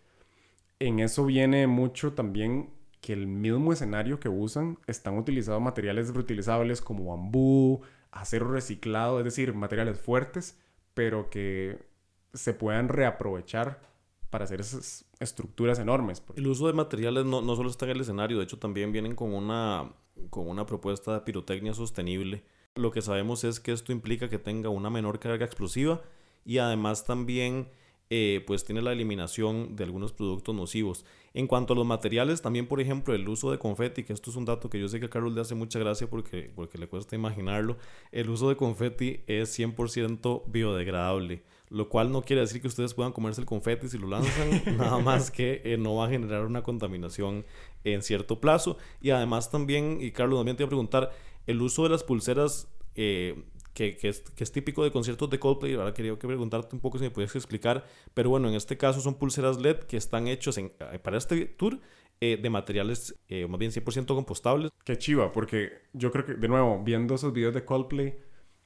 En 0.79 0.99
eso 0.99 1.25
viene 1.25 1.67
mucho 1.67 2.13
también 2.13 2.71
que 3.03 3.13
el 3.13 3.27
mismo 3.27 3.73
escenario 3.73 4.19
que 4.19 4.29
usan 4.29 4.79
están 4.87 5.17
utilizando 5.17 5.59
materiales 5.59 6.13
reutilizables 6.13 6.81
como 6.81 7.13
bambú, 7.15 7.81
acero 8.13 8.49
reciclado, 8.51 9.19
es 9.19 9.25
decir, 9.25 9.53
materiales 9.53 9.99
fuertes, 9.99 10.57
pero 10.93 11.29
que 11.29 11.85
se 12.33 12.53
puedan 12.53 12.87
reaprovechar 12.87 13.81
para 14.29 14.45
hacer 14.45 14.61
esas 14.61 15.05
estructuras 15.19 15.79
enormes. 15.79 16.23
El 16.35 16.47
uso 16.47 16.67
de 16.67 16.73
materiales 16.73 17.25
no, 17.25 17.41
solo 17.55 17.69
está 17.69 17.85
en 17.85 17.91
el 17.91 18.01
escenario, 18.01 18.37
de 18.37 18.45
hecho 18.45 18.57
también 18.57 18.91
vienen 18.91 19.15
con 19.15 19.33
una, 19.33 19.91
con 20.29 20.47
una 20.47 20.65
propuesta 20.65 21.13
de 21.13 21.21
pirotecnia 21.21 21.73
sostenible. 21.73 22.43
Lo 22.75 22.91
que 22.91 23.01
sabemos 23.01 23.43
es 23.43 23.59
que 23.59 23.71
esto 23.71 23.91
implica 23.91 24.29
que 24.29 24.39
tenga 24.39 24.69
una 24.69 24.89
menor 24.89 25.19
carga 25.19 25.45
explosiva 25.45 26.01
y 26.45 26.57
además 26.57 27.05
también 27.05 27.69
eh, 28.15 28.43
pues 28.45 28.63
tiene 28.63 28.83
la 28.83 28.91
eliminación 28.91 29.75
de 29.75 29.85
algunos 29.85 30.13
productos 30.13 30.53
nocivos. 30.53 31.03
En 31.33 31.47
cuanto 31.47 31.73
a 31.73 31.75
los 31.75 31.83
materiales, 31.83 32.43
también 32.43 32.67
por 32.67 32.79
ejemplo 32.79 33.15
el 33.15 33.27
uso 33.27 33.49
de 33.49 33.57
confeti, 33.57 34.03
que 34.03 34.13
esto 34.13 34.29
es 34.29 34.35
un 34.35 34.45
dato 34.45 34.69
que 34.69 34.79
yo 34.79 34.87
sé 34.87 34.99
que 34.99 35.07
a 35.07 35.09
Carlos 35.09 35.33
le 35.33 35.41
hace 35.41 35.55
mucha 35.55 35.79
gracia 35.79 36.07
porque, 36.07 36.51
porque 36.55 36.77
le 36.77 36.87
cuesta 36.87 37.15
imaginarlo, 37.15 37.75
el 38.11 38.29
uso 38.29 38.49
de 38.49 38.55
confeti 38.55 39.21
es 39.25 39.57
100% 39.57 40.43
biodegradable, 40.45 41.41
lo 41.69 41.89
cual 41.89 42.11
no 42.11 42.21
quiere 42.21 42.41
decir 42.41 42.61
que 42.61 42.67
ustedes 42.67 42.93
puedan 42.93 43.13
comerse 43.13 43.41
el 43.41 43.47
confeti 43.47 43.87
si 43.87 43.97
lo 43.97 44.07
lanzan, 44.07 44.61
nada 44.77 44.99
más 44.99 45.31
que 45.31 45.63
eh, 45.63 45.77
no 45.79 45.95
va 45.95 46.05
a 46.05 46.09
generar 46.09 46.45
una 46.45 46.61
contaminación 46.61 47.43
en 47.83 48.03
cierto 48.03 48.39
plazo. 48.39 48.77
Y 49.01 49.09
además 49.09 49.49
también, 49.49 49.97
y 49.99 50.11
Carlos 50.11 50.37
también 50.37 50.55
te 50.55 50.61
iba 50.61 50.67
a 50.67 50.69
preguntar, 50.69 51.11
el 51.47 51.59
uso 51.63 51.81
de 51.81 51.89
las 51.89 52.03
pulseras 52.03 52.67
eh, 52.93 53.43
que, 53.73 53.97
es, 54.01 54.21
que, 54.21 54.43
es, 54.43 54.51
típico 54.51 54.83
de 54.83 54.91
conciertos 54.91 55.29
de 55.29 55.39
Coldplay. 55.39 55.73
Ahora 55.73 55.93
quería 55.93 56.17
que 56.17 56.27
preguntarte 56.27 56.75
un 56.75 56.81
poco 56.81 56.97
si 56.97 57.05
me 57.05 57.11
puedes 57.11 57.35
explicar. 57.35 57.85
Pero 58.13 58.29
bueno, 58.29 58.47
en 58.47 58.55
este 58.55 58.77
caso 58.77 59.01
son 59.01 59.15
pulseras 59.15 59.59
LED 59.59 59.79
que 59.79 59.97
están 59.97 60.27
hechos 60.27 60.57
en, 60.57 60.71
eh, 60.79 60.99
para 60.99 61.17
este 61.17 61.45
tour 61.45 61.79
eh, 62.21 62.37
de 62.41 62.49
materiales 62.49 63.15
eh, 63.27 63.47
más 63.47 63.59
bien 63.59 63.71
100% 63.71 64.05
compostables. 64.07 64.71
Qué 64.85 64.97
chiva, 64.97 65.31
porque 65.31 65.81
yo 65.93 66.11
creo 66.11 66.25
que, 66.25 66.33
de 66.35 66.47
nuevo, 66.47 66.81
viendo 66.83 67.15
esos 67.15 67.33
videos 67.33 67.53
de 67.53 67.65
Coldplay, 67.65 68.17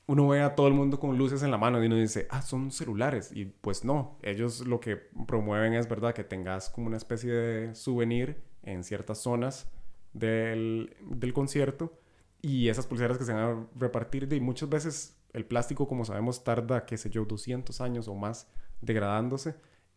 uno 0.08 0.28
ve 0.28 0.42
a 0.42 0.56
todo 0.56 0.68
el 0.68 0.74
mundo 0.74 1.00
con 1.00 1.18
luces 1.18 1.44
en 1.44 1.52
la 1.52 1.58
mano 1.58 1.82
y 1.82 1.88
uno 1.88 1.96
dice, 1.96 2.28
ah, 2.30 2.42
son 2.42 2.72
celulares. 2.72 3.32
Y 3.34 3.46
pues 3.46 3.84
no, 3.84 4.20
ellos 4.24 4.66
lo 4.68 4.80
que 4.80 4.98
promueven 5.28 5.74
es, 5.74 5.88
¿verdad?, 5.90 6.14
que 6.14 6.24
tengas 6.24 6.70
como 6.70 6.88
una 6.88 6.98
especie 6.98 7.32
de 7.32 7.76
souvenir 7.76 8.38
en 8.64 8.84
ciertas 8.84 9.20
zonas 9.20 9.70
del, 10.14 10.96
del 11.02 11.34
concierto 11.34 11.94
Y 12.42 12.70
esas 12.70 12.86
pulseras 12.88 13.18
que 13.18 13.26
se 13.26 13.34
van 13.34 13.44
a 13.44 13.68
repartir, 13.80 14.32
y 14.32 14.40
muchas 14.40 14.70
veces 14.70 15.18
el 15.34 15.46
plástico, 15.46 15.88
como 15.88 16.06
sabemos, 16.06 16.44
tarda, 16.44 16.86
qué 16.86 16.98
sé 16.98 17.10
yo, 17.10 17.26
200 17.26 17.80
años 17.82 18.08
o 18.08 18.16
más 18.16 18.48
degradándose. 18.82 19.56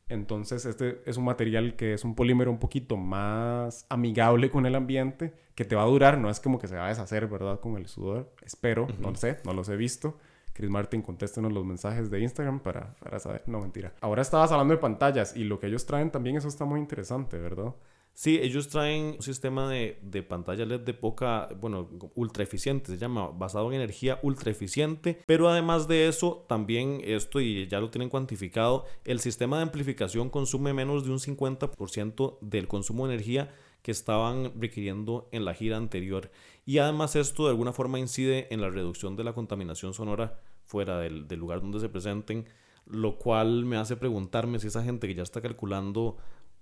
Entonces, 0.09 0.67
este 0.67 1.03
es 1.07 1.17
un 1.17 1.25
material 1.25 1.77
que 1.77 1.95
es 1.95 2.05
un 2.05 2.17
polímero 2.17 2.51
un 2.51 2.59
poquito 2.59 2.97
más 2.97 3.87
amigable 3.89 4.51
con 4.51 4.67
el 4.67 4.75
ambiente, 4.75 5.33
que 5.55 5.65
te 5.65 5.77
va 5.77 5.83
a 5.83 5.87
durar, 5.87 6.19
no 6.19 6.29
es 6.29 6.41
como 6.41 6.59
que 6.59 6.67
se 6.67 6.77
va 6.77 6.87
a 6.87 6.89
deshacer, 6.89 7.29
¿verdad? 7.29 7.61
Con 7.61 7.77
el 7.77 7.87
sudor, 7.87 8.35
espero, 8.43 8.89
no 8.99 9.11
lo 9.11 9.17
sé, 9.17 9.39
no 9.45 9.53
los 9.53 9.69
he 9.69 9.77
visto. 9.77 10.19
Chris 10.53 10.69
Martin, 10.69 11.01
contéstenos 11.01 11.53
los 11.53 11.65
mensajes 11.65 12.11
de 12.11 12.21
Instagram 12.21 12.59
para, 12.59 12.95
para 12.97 13.21
saber. 13.21 13.45
No, 13.47 13.61
mentira. 13.61 13.95
Ahora 14.01 14.23
estabas 14.23 14.51
hablando 14.51 14.75
de 14.75 14.81
pantallas 14.81 15.37
y 15.37 15.45
lo 15.45 15.61
que 15.61 15.69
ellos 15.69 15.87
traen 15.87 16.11
también, 16.11 16.37
eso 16.37 16.49
está 16.49 16.65
muy 16.65 16.81
interesante, 16.81 17.39
¿verdad? 17.39 17.73
Sí, 18.13 18.39
ellos 18.43 18.69
traen 18.69 19.15
un 19.17 19.23
sistema 19.23 19.69
de, 19.69 19.99
de, 20.03 20.23
pantalla 20.23 20.67
LED 20.67 20.81
de 20.81 20.93
poca, 20.93 21.49
bueno, 21.59 21.89
ultra 22.15 22.43
eficiente, 22.43 22.93
se 22.93 22.99
llama, 22.99 23.29
basado 23.29 23.69
en 23.69 23.77
energía 23.77 24.19
ultra 24.23 24.51
eficiente, 24.51 25.23
pero 25.27 25.49
además 25.49 25.89
de 25.89 26.07
eso, 26.07 26.45
también 26.47 27.01
esto, 27.03 27.41
y 27.41 27.67
ya 27.67 27.81
lo 27.81 27.89
tienen 27.89 28.11
cuantificado, 28.11 28.85
el 29.05 29.21
sistema 29.21 29.57
de 29.57 29.63
amplificación 29.63 30.29
consume 30.29 30.75
menos 30.75 31.05
de 31.05 31.13
un 31.13 31.19
50% 31.19 32.39
del 32.43 32.69
consumo 32.69 33.07
de 33.07 33.15
energía 33.15 33.55
que 33.83 33.91
estaban 33.93 34.53
requiriendo 34.61 35.29
en 35.33 35.45
la 35.45 35.55
gira 35.55 35.77
anterior. 35.77 36.31
Y 36.67 36.79
además 36.79 37.17
esto 37.17 37.45
de 37.45 37.51
alguna 37.51 37.73
forma 37.73 37.99
incide 37.99 38.53
en 38.53 38.61
la 38.61 38.69
reducción 38.69 39.17
de 39.17 39.25
la 39.25 39.33
contaminación 39.33 39.95
sonora 39.95 40.39
fuera 40.65 40.99
del, 40.99 41.27
del 41.27 41.41
lugar 41.41 41.63
donde 41.63 41.81
se 41.81 41.89
presenten, 41.89 42.47
lo 42.87 43.17
cual 43.19 43.65
me 43.65 43.77
hace 43.77 43.97
preguntarme 43.97 44.59
si 44.59 44.67
esa 44.67 44.83
gente 44.83 45.07
que 45.07 45.15
ya 45.15 45.23
está 45.23 45.41
calculando 45.41 46.17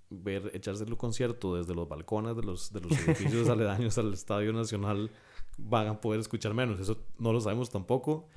ver 0.09 0.51
echarse 0.53 0.83
el 0.83 0.97
concierto 0.97 1.55
desde 1.55 1.75
los 1.75 1.87
balcones 1.87 2.35
de 2.35 2.43
los, 2.43 2.73
de 2.73 2.81
los 2.81 2.91
edificios 2.91 3.49
aledaños 3.49 3.97
al 3.97 4.13
Estadio 4.13 4.53
Nacional 4.53 5.11
van 5.57 5.87
a 5.87 6.01
poder 6.01 6.19
escuchar 6.19 6.53
menos. 6.53 6.79
Eso 6.79 6.97
no 7.17 7.33
lo 7.33 7.41
sabemos 7.41 7.69
tampoco. 7.69 8.27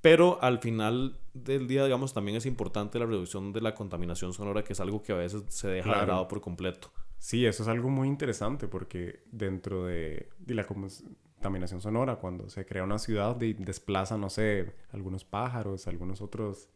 Pero 0.00 0.38
al 0.40 0.58
final 0.60 1.18
del 1.34 1.66
día, 1.66 1.84
digamos, 1.84 2.12
también 2.12 2.36
es 2.36 2.46
importante 2.46 2.98
la 2.98 3.06
reducción 3.06 3.52
de 3.52 3.60
la 3.60 3.74
contaminación 3.74 4.32
sonora, 4.32 4.62
que 4.62 4.74
es 4.74 4.80
algo 4.80 5.02
que 5.02 5.12
a 5.12 5.16
veces 5.16 5.42
se 5.48 5.68
deja 5.68 6.00
de 6.00 6.06
lado 6.06 6.28
por 6.28 6.40
completo. 6.40 6.92
Sí, 7.18 7.44
eso 7.46 7.62
es 7.62 7.68
algo 7.68 7.88
muy 7.88 8.06
interesante 8.06 8.68
porque 8.68 9.22
dentro 9.32 9.86
de, 9.86 10.28
de 10.38 10.54
la 10.54 10.64
contaminación 10.64 11.80
sonora, 11.80 12.16
cuando 12.16 12.48
se 12.50 12.64
crea 12.66 12.84
una 12.84 12.98
ciudad, 12.98 13.34
de, 13.34 13.54
desplaza, 13.54 14.16
no 14.16 14.30
sé, 14.30 14.74
algunos 14.92 15.24
pájaros, 15.24 15.88
algunos 15.88 16.20
otros 16.20 16.68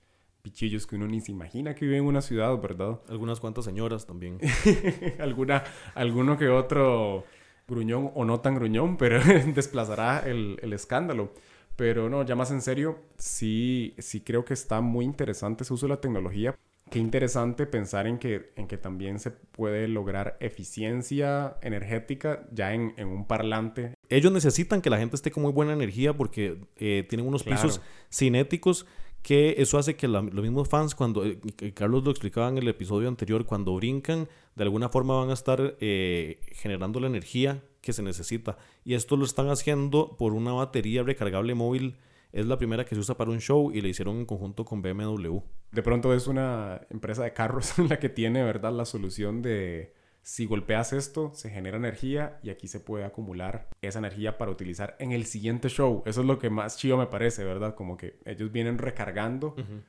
pichillos 0.42 0.86
que 0.86 0.96
uno 0.96 1.06
ni 1.06 1.20
se 1.20 1.32
imagina 1.32 1.74
que 1.74 1.84
vive 1.84 1.98
en 1.98 2.04
una 2.04 2.22
ciudad, 2.22 2.56
¿verdad? 2.60 3.00
Algunas 3.08 3.40
cuantas 3.40 3.64
señoras 3.64 4.06
también. 4.06 4.38
Alguna, 5.18 5.64
alguno 5.94 6.36
que 6.36 6.48
otro 6.48 7.24
gruñón 7.68 8.10
o 8.14 8.24
no 8.24 8.40
tan 8.40 8.54
gruñón, 8.54 8.96
pero 8.96 9.20
desplazará 9.54 10.20
el, 10.20 10.58
el, 10.62 10.72
escándalo. 10.72 11.32
Pero 11.76 12.10
no, 12.10 12.24
ya 12.24 12.34
más 12.34 12.50
en 12.50 12.60
serio, 12.60 12.98
sí, 13.16 13.94
sí 13.98 14.20
creo 14.20 14.44
que 14.44 14.54
está 14.54 14.80
muy 14.80 15.04
interesante 15.04 15.64
ese 15.64 15.72
uso 15.72 15.86
de 15.86 15.90
la 15.90 16.00
tecnología. 16.00 16.54
Qué 16.90 16.98
interesante 16.98 17.66
pensar 17.66 18.08
en 18.08 18.18
que, 18.18 18.52
en 18.56 18.66
que 18.66 18.76
también 18.76 19.20
se 19.20 19.30
puede 19.30 19.86
lograr 19.86 20.36
eficiencia 20.40 21.56
energética 21.62 22.48
ya 22.50 22.74
en, 22.74 22.94
en 22.96 23.06
un 23.06 23.26
parlante. 23.26 23.94
Ellos 24.08 24.32
necesitan 24.32 24.82
que 24.82 24.90
la 24.90 24.98
gente 24.98 25.14
esté 25.14 25.30
con 25.30 25.44
muy 25.44 25.52
buena 25.52 25.72
energía 25.72 26.12
porque 26.12 26.58
eh, 26.76 27.06
tienen 27.08 27.28
unos 27.28 27.44
claro. 27.44 27.62
pisos 27.62 27.80
cinéticos 28.10 28.86
que 29.22 29.56
eso 29.58 29.78
hace 29.78 29.96
que 29.96 30.08
los 30.08 30.32
mismos 30.32 30.68
fans, 30.68 30.94
cuando 30.94 31.24
eh, 31.24 31.38
Carlos 31.74 32.04
lo 32.04 32.10
explicaba 32.10 32.48
en 32.48 32.58
el 32.58 32.68
episodio 32.68 33.08
anterior, 33.08 33.44
cuando 33.44 33.74
brincan, 33.74 34.28
de 34.56 34.62
alguna 34.62 34.88
forma 34.88 35.16
van 35.16 35.30
a 35.30 35.34
estar 35.34 35.76
eh, 35.80 36.40
generando 36.52 37.00
la 37.00 37.06
energía 37.06 37.62
que 37.80 37.92
se 37.92 38.02
necesita. 38.02 38.56
Y 38.84 38.94
esto 38.94 39.16
lo 39.16 39.24
están 39.24 39.48
haciendo 39.48 40.16
por 40.16 40.32
una 40.32 40.52
batería 40.52 41.02
recargable 41.02 41.54
móvil. 41.54 41.98
Es 42.32 42.46
la 42.46 42.58
primera 42.58 42.84
que 42.84 42.94
se 42.94 43.00
usa 43.00 43.16
para 43.16 43.30
un 43.30 43.40
show 43.40 43.72
y 43.72 43.80
la 43.80 43.88
hicieron 43.88 44.16
en 44.16 44.26
conjunto 44.26 44.64
con 44.64 44.82
BMW. 44.82 45.38
De 45.72 45.82
pronto 45.82 46.14
es 46.14 46.26
una 46.26 46.80
empresa 46.90 47.24
de 47.24 47.32
carros 47.32 47.78
la 47.88 47.98
que 47.98 48.08
tiene, 48.08 48.42
¿verdad?, 48.42 48.72
la 48.72 48.84
solución 48.84 49.42
de 49.42 49.92
si 50.22 50.46
golpeas 50.46 50.92
esto, 50.92 51.32
se 51.34 51.50
genera 51.50 51.76
energía 51.76 52.38
y 52.42 52.50
aquí 52.50 52.68
se 52.68 52.80
puede 52.80 53.04
acumular 53.04 53.68
esa 53.80 53.98
energía 53.98 54.38
para 54.38 54.50
utilizar 54.50 54.96
en 54.98 55.12
el 55.12 55.24
siguiente 55.24 55.68
show. 55.68 56.02
Eso 56.06 56.20
es 56.20 56.26
lo 56.26 56.38
que 56.38 56.50
más 56.50 56.76
chido 56.76 56.96
me 56.96 57.06
parece, 57.06 57.44
¿verdad? 57.44 57.74
Como 57.74 57.96
que 57.96 58.18
ellos 58.24 58.52
vienen 58.52 58.78
recargando 58.78 59.54
uh 59.56 59.60
-huh. 59.60 59.82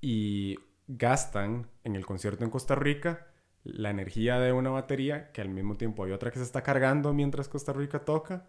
y 0.00 0.58
gastan 0.86 1.66
en 1.84 1.96
el 1.96 2.06
concierto 2.06 2.44
en 2.44 2.50
Costa 2.50 2.74
Rica 2.74 3.26
la 3.64 3.90
energía 3.90 4.38
de 4.38 4.52
una 4.52 4.70
batería 4.70 5.32
que 5.32 5.40
al 5.40 5.48
mismo 5.48 5.76
tiempo 5.76 6.04
hay 6.04 6.12
otra 6.12 6.30
que 6.30 6.38
se 6.38 6.44
está 6.44 6.62
cargando 6.62 7.12
mientras 7.12 7.48
Costa 7.48 7.72
Rica 7.72 8.00
toca. 8.04 8.46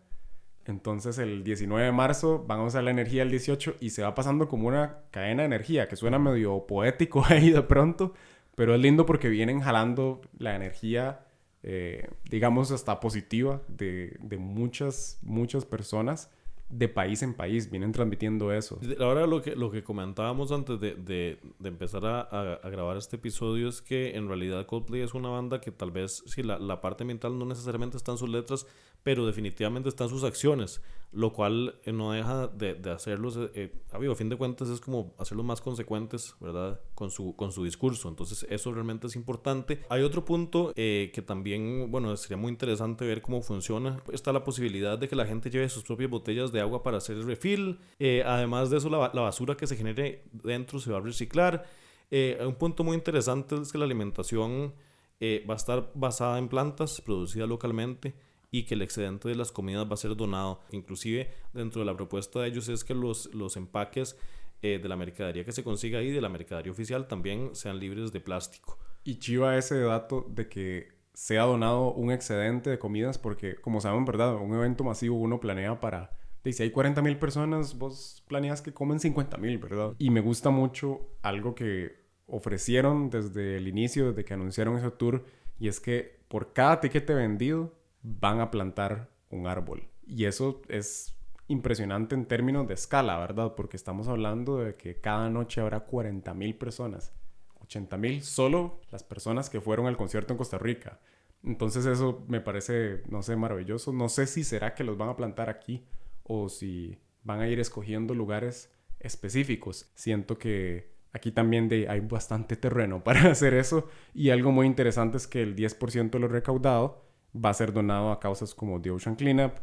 Entonces 0.65 1.17
el 1.17 1.43
19 1.43 1.85
de 1.85 1.91
marzo 1.91 2.43
van 2.45 2.59
a 2.59 2.63
usar 2.63 2.83
la 2.83 2.91
energía 2.91 3.21
del 3.21 3.31
18 3.31 3.77
y 3.79 3.89
se 3.89 4.03
va 4.03 4.13
pasando 4.13 4.47
como 4.47 4.67
una 4.67 4.99
cadena 5.11 5.41
de 5.41 5.47
energía 5.47 5.87
que 5.87 5.95
suena 5.95 6.19
medio 6.19 6.67
poético 6.67 7.23
ahí 7.27 7.49
de 7.51 7.63
pronto, 7.63 8.13
pero 8.57 8.73
es 8.73 8.81
lindo 8.81 9.05
porque 9.05 9.29
vienen 9.29 9.61
jalando 9.61 10.19
la 10.39 10.55
energía, 10.55 11.27
eh, 11.61 12.09
digamos, 12.27 12.71
hasta 12.71 12.99
positiva 12.99 13.61
de, 13.67 14.17
de, 14.19 14.39
muchas, 14.39 15.19
muchas 15.21 15.63
personas 15.63 16.31
de 16.67 16.89
país 16.89 17.21
en 17.21 17.35
país. 17.35 17.69
Vienen 17.69 17.91
transmitiendo 17.91 18.51
eso. 18.51 18.79
Ahora 18.99 19.27
lo 19.27 19.43
que, 19.43 19.55
lo 19.55 19.69
que 19.69 19.83
comentábamos 19.83 20.51
antes 20.51 20.79
de, 20.79 20.95
de, 20.95 21.37
de 21.59 21.69
empezar 21.69 22.03
a, 22.03 22.21
a, 22.21 22.69
grabar 22.71 22.97
este 22.97 23.17
episodio 23.17 23.69
es 23.69 23.83
que 23.83 24.15
en 24.15 24.27
realidad 24.27 24.65
Coldplay 24.65 25.01
es 25.01 25.13
una 25.13 25.29
banda 25.29 25.61
que 25.61 25.69
tal 25.69 25.91
vez, 25.91 26.23
sí, 26.25 26.41
la, 26.41 26.57
la 26.57 26.81
parte 26.81 27.05
mental 27.05 27.37
no 27.37 27.45
necesariamente 27.45 27.95
está 27.95 28.13
en 28.13 28.17
sus 28.17 28.29
letras, 28.29 28.65
pero 29.03 29.25
definitivamente 29.25 29.89
están 29.89 30.09
sus 30.09 30.23
acciones, 30.23 30.81
lo 31.13 31.31
cual 31.31 31.79
eh, 31.83 31.91
no 31.91 32.11
deja 32.11 32.47
de, 32.47 32.73
de 32.75 32.91
hacerlos, 32.91 33.37
eh, 33.37 33.49
eh, 33.55 34.11
a 34.11 34.15
fin 34.15 34.29
de 34.29 34.35
cuentas 34.35 34.69
es 34.69 34.81
como 34.81 35.15
hacerlos 35.17 35.45
más 35.45 35.61
consecuentes, 35.61 36.35
¿verdad? 36.39 36.81
Con 36.93 37.09
su, 37.09 37.35
con 37.35 37.51
su 37.51 37.63
discurso, 37.63 38.09
entonces 38.09 38.45
eso 38.49 38.73
realmente 38.73 39.07
es 39.07 39.15
importante. 39.15 39.79
Hay 39.89 40.01
otro 40.03 40.25
punto 40.25 40.73
que 40.75 41.23
también, 41.25 41.89
bueno, 41.89 42.15
sería 42.17 42.37
muy 42.37 42.51
interesante 42.51 43.05
ver 43.05 43.21
cómo 43.21 43.41
funciona. 43.41 44.01
Está 44.11 44.33
la 44.33 44.43
posibilidad 44.43 44.97
de 44.97 45.07
que 45.07 45.15
la 45.15 45.25
gente 45.25 45.49
lleve 45.49 45.69
sus 45.69 45.83
propias 45.83 46.09
botellas 46.09 46.51
de 46.51 46.59
agua 46.59 46.83
para 46.83 46.97
hacer 46.97 47.15
el 47.15 47.25
refill, 47.25 47.79
además 48.25 48.69
de 48.69 48.77
eso 48.77 48.89
la, 48.89 49.11
la, 49.13 49.21
basura 49.21 49.55
que 49.55 49.67
se 49.67 49.75
genere 49.75 50.23
dentro 50.31 50.79
se 50.79 50.91
va 50.91 50.97
a 50.97 51.01
reciclar. 51.01 51.65
Un 52.11 52.55
punto 52.55 52.83
muy 52.83 52.95
interesante 52.95 53.55
es 53.55 53.71
que 53.71 53.77
la 53.77 53.85
alimentación 53.85 54.73
va 55.21 55.53
a 55.53 55.57
estar 55.57 55.91
basada 55.95 56.37
en 56.37 56.49
plantas 56.49 57.01
producidas 57.01 57.47
localmente 57.47 58.26
y 58.51 58.63
que 58.63 58.75
el 58.75 58.81
excedente 58.81 59.27
de 59.29 59.35
las 59.35 59.51
comidas 59.51 59.87
va 59.89 59.93
a 59.93 59.97
ser 59.97 60.15
donado. 60.15 60.61
Inclusive 60.71 61.29
dentro 61.53 61.81
de 61.81 61.85
la 61.85 61.95
propuesta 61.95 62.41
de 62.41 62.47
ellos 62.47 62.69
es 62.69 62.83
que 62.83 62.93
los, 62.93 63.33
los 63.33 63.57
empaques 63.57 64.17
eh, 64.61 64.79
de 64.81 64.89
la 64.89 64.95
mercadería 64.95 65.45
que 65.45 65.51
se 65.51 65.63
consiga 65.63 65.99
ahí, 65.99 66.11
de 66.11 66.21
la 66.21 66.29
mercadería 66.29 66.71
oficial, 66.71 67.07
también 67.07 67.53
sean 67.53 67.79
libres 67.79 68.11
de 68.11 68.19
plástico. 68.19 68.79
Y 69.03 69.19
chiva 69.19 69.57
ese 69.57 69.79
dato 69.81 70.25
de 70.29 70.47
que 70.49 70.97
sea 71.13 71.43
donado 71.43 71.93
un 71.93 72.11
excedente 72.11 72.69
de 72.69 72.79
comidas, 72.79 73.17
porque 73.17 73.55
como 73.55 73.81
saben, 73.81 74.05
¿verdad? 74.05 74.35
Un 74.35 74.53
evento 74.53 74.83
masivo 74.83 75.17
uno 75.17 75.39
planea 75.39 75.79
para... 75.79 76.11
Y 76.43 76.61
hay 76.61 76.71
40 76.71 77.01
mil 77.01 77.17
personas, 77.17 77.77
vos 77.77 78.23
planeas 78.25 78.61
que 78.61 78.73
comen 78.73 79.01
50 79.01 79.35
mil, 79.37 79.57
¿verdad? 79.57 79.93
Y 79.97 80.11
me 80.11 80.21
gusta 80.21 80.49
mucho 80.49 81.01
algo 81.21 81.55
que 81.55 82.07
ofrecieron 82.25 83.09
desde 83.09 83.57
el 83.57 83.67
inicio, 83.67 84.09
desde 84.09 84.23
que 84.23 84.33
anunciaron 84.33 84.77
ese 84.77 84.89
tour, 84.91 85.25
y 85.59 85.67
es 85.67 85.81
que 85.81 86.21
por 86.29 86.53
cada 86.53 86.79
tiquete 86.79 87.13
vendido 87.13 87.73
van 88.07 88.39
a 88.39 88.51
plantar 88.51 89.09
un 89.29 89.47
árbol. 89.47 89.87
Y 90.05 90.25
eso 90.25 90.61
es 90.69 91.15
impresionante 91.47 92.15
en 92.15 92.25
términos 92.25 92.67
de 92.67 92.73
escala, 92.73 93.17
¿verdad? 93.19 93.53
Porque 93.55 93.77
estamos 93.77 94.07
hablando 94.07 94.57
de 94.57 94.75
que 94.75 94.99
cada 94.99 95.29
noche 95.29 95.61
habrá 95.61 95.81
40 95.81 96.33
mil 96.33 96.55
personas. 96.55 97.13
80 97.61 97.97
mil 97.97 98.23
solo 98.23 98.79
las 98.91 99.03
personas 99.03 99.49
que 99.49 99.59
fueron 99.59 99.87
al 99.87 99.97
concierto 99.97 100.33
en 100.33 100.37
Costa 100.37 100.57
Rica. 100.57 100.99
Entonces 101.43 101.85
eso 101.85 102.25
me 102.27 102.41
parece, 102.41 103.03
no 103.09 103.21
sé, 103.21 103.35
maravilloso. 103.35 103.91
No 103.91 104.09
sé 104.09 104.25
si 104.25 104.43
será 104.43 104.73
que 104.73 104.83
los 104.83 104.97
van 104.97 105.09
a 105.09 105.15
plantar 105.15 105.49
aquí 105.49 105.85
o 106.23 106.49
si 106.49 106.97
van 107.23 107.41
a 107.41 107.47
ir 107.47 107.59
escogiendo 107.59 108.13
lugares 108.13 108.71
específicos. 108.99 109.91
Siento 109.95 110.37
que 110.37 110.93
aquí 111.11 111.31
también 111.31 111.69
hay 111.89 111.99
bastante 111.99 112.55
terreno 112.55 113.03
para 113.03 113.31
hacer 113.31 113.53
eso. 113.53 113.89
Y 114.13 114.29
algo 114.29 114.51
muy 114.51 114.65
interesante 114.65 115.17
es 115.17 115.27
que 115.27 115.41
el 115.41 115.55
10% 115.55 116.09
de 116.09 116.19
lo 116.19 116.27
recaudado 116.27 117.06
va 117.43 117.49
a 117.51 117.53
ser 117.53 117.73
donado 117.73 118.11
a 118.11 118.19
causas 118.19 118.53
como 118.53 118.81
The 118.81 118.91
Ocean 118.91 119.15
Cleanup, 119.15 119.53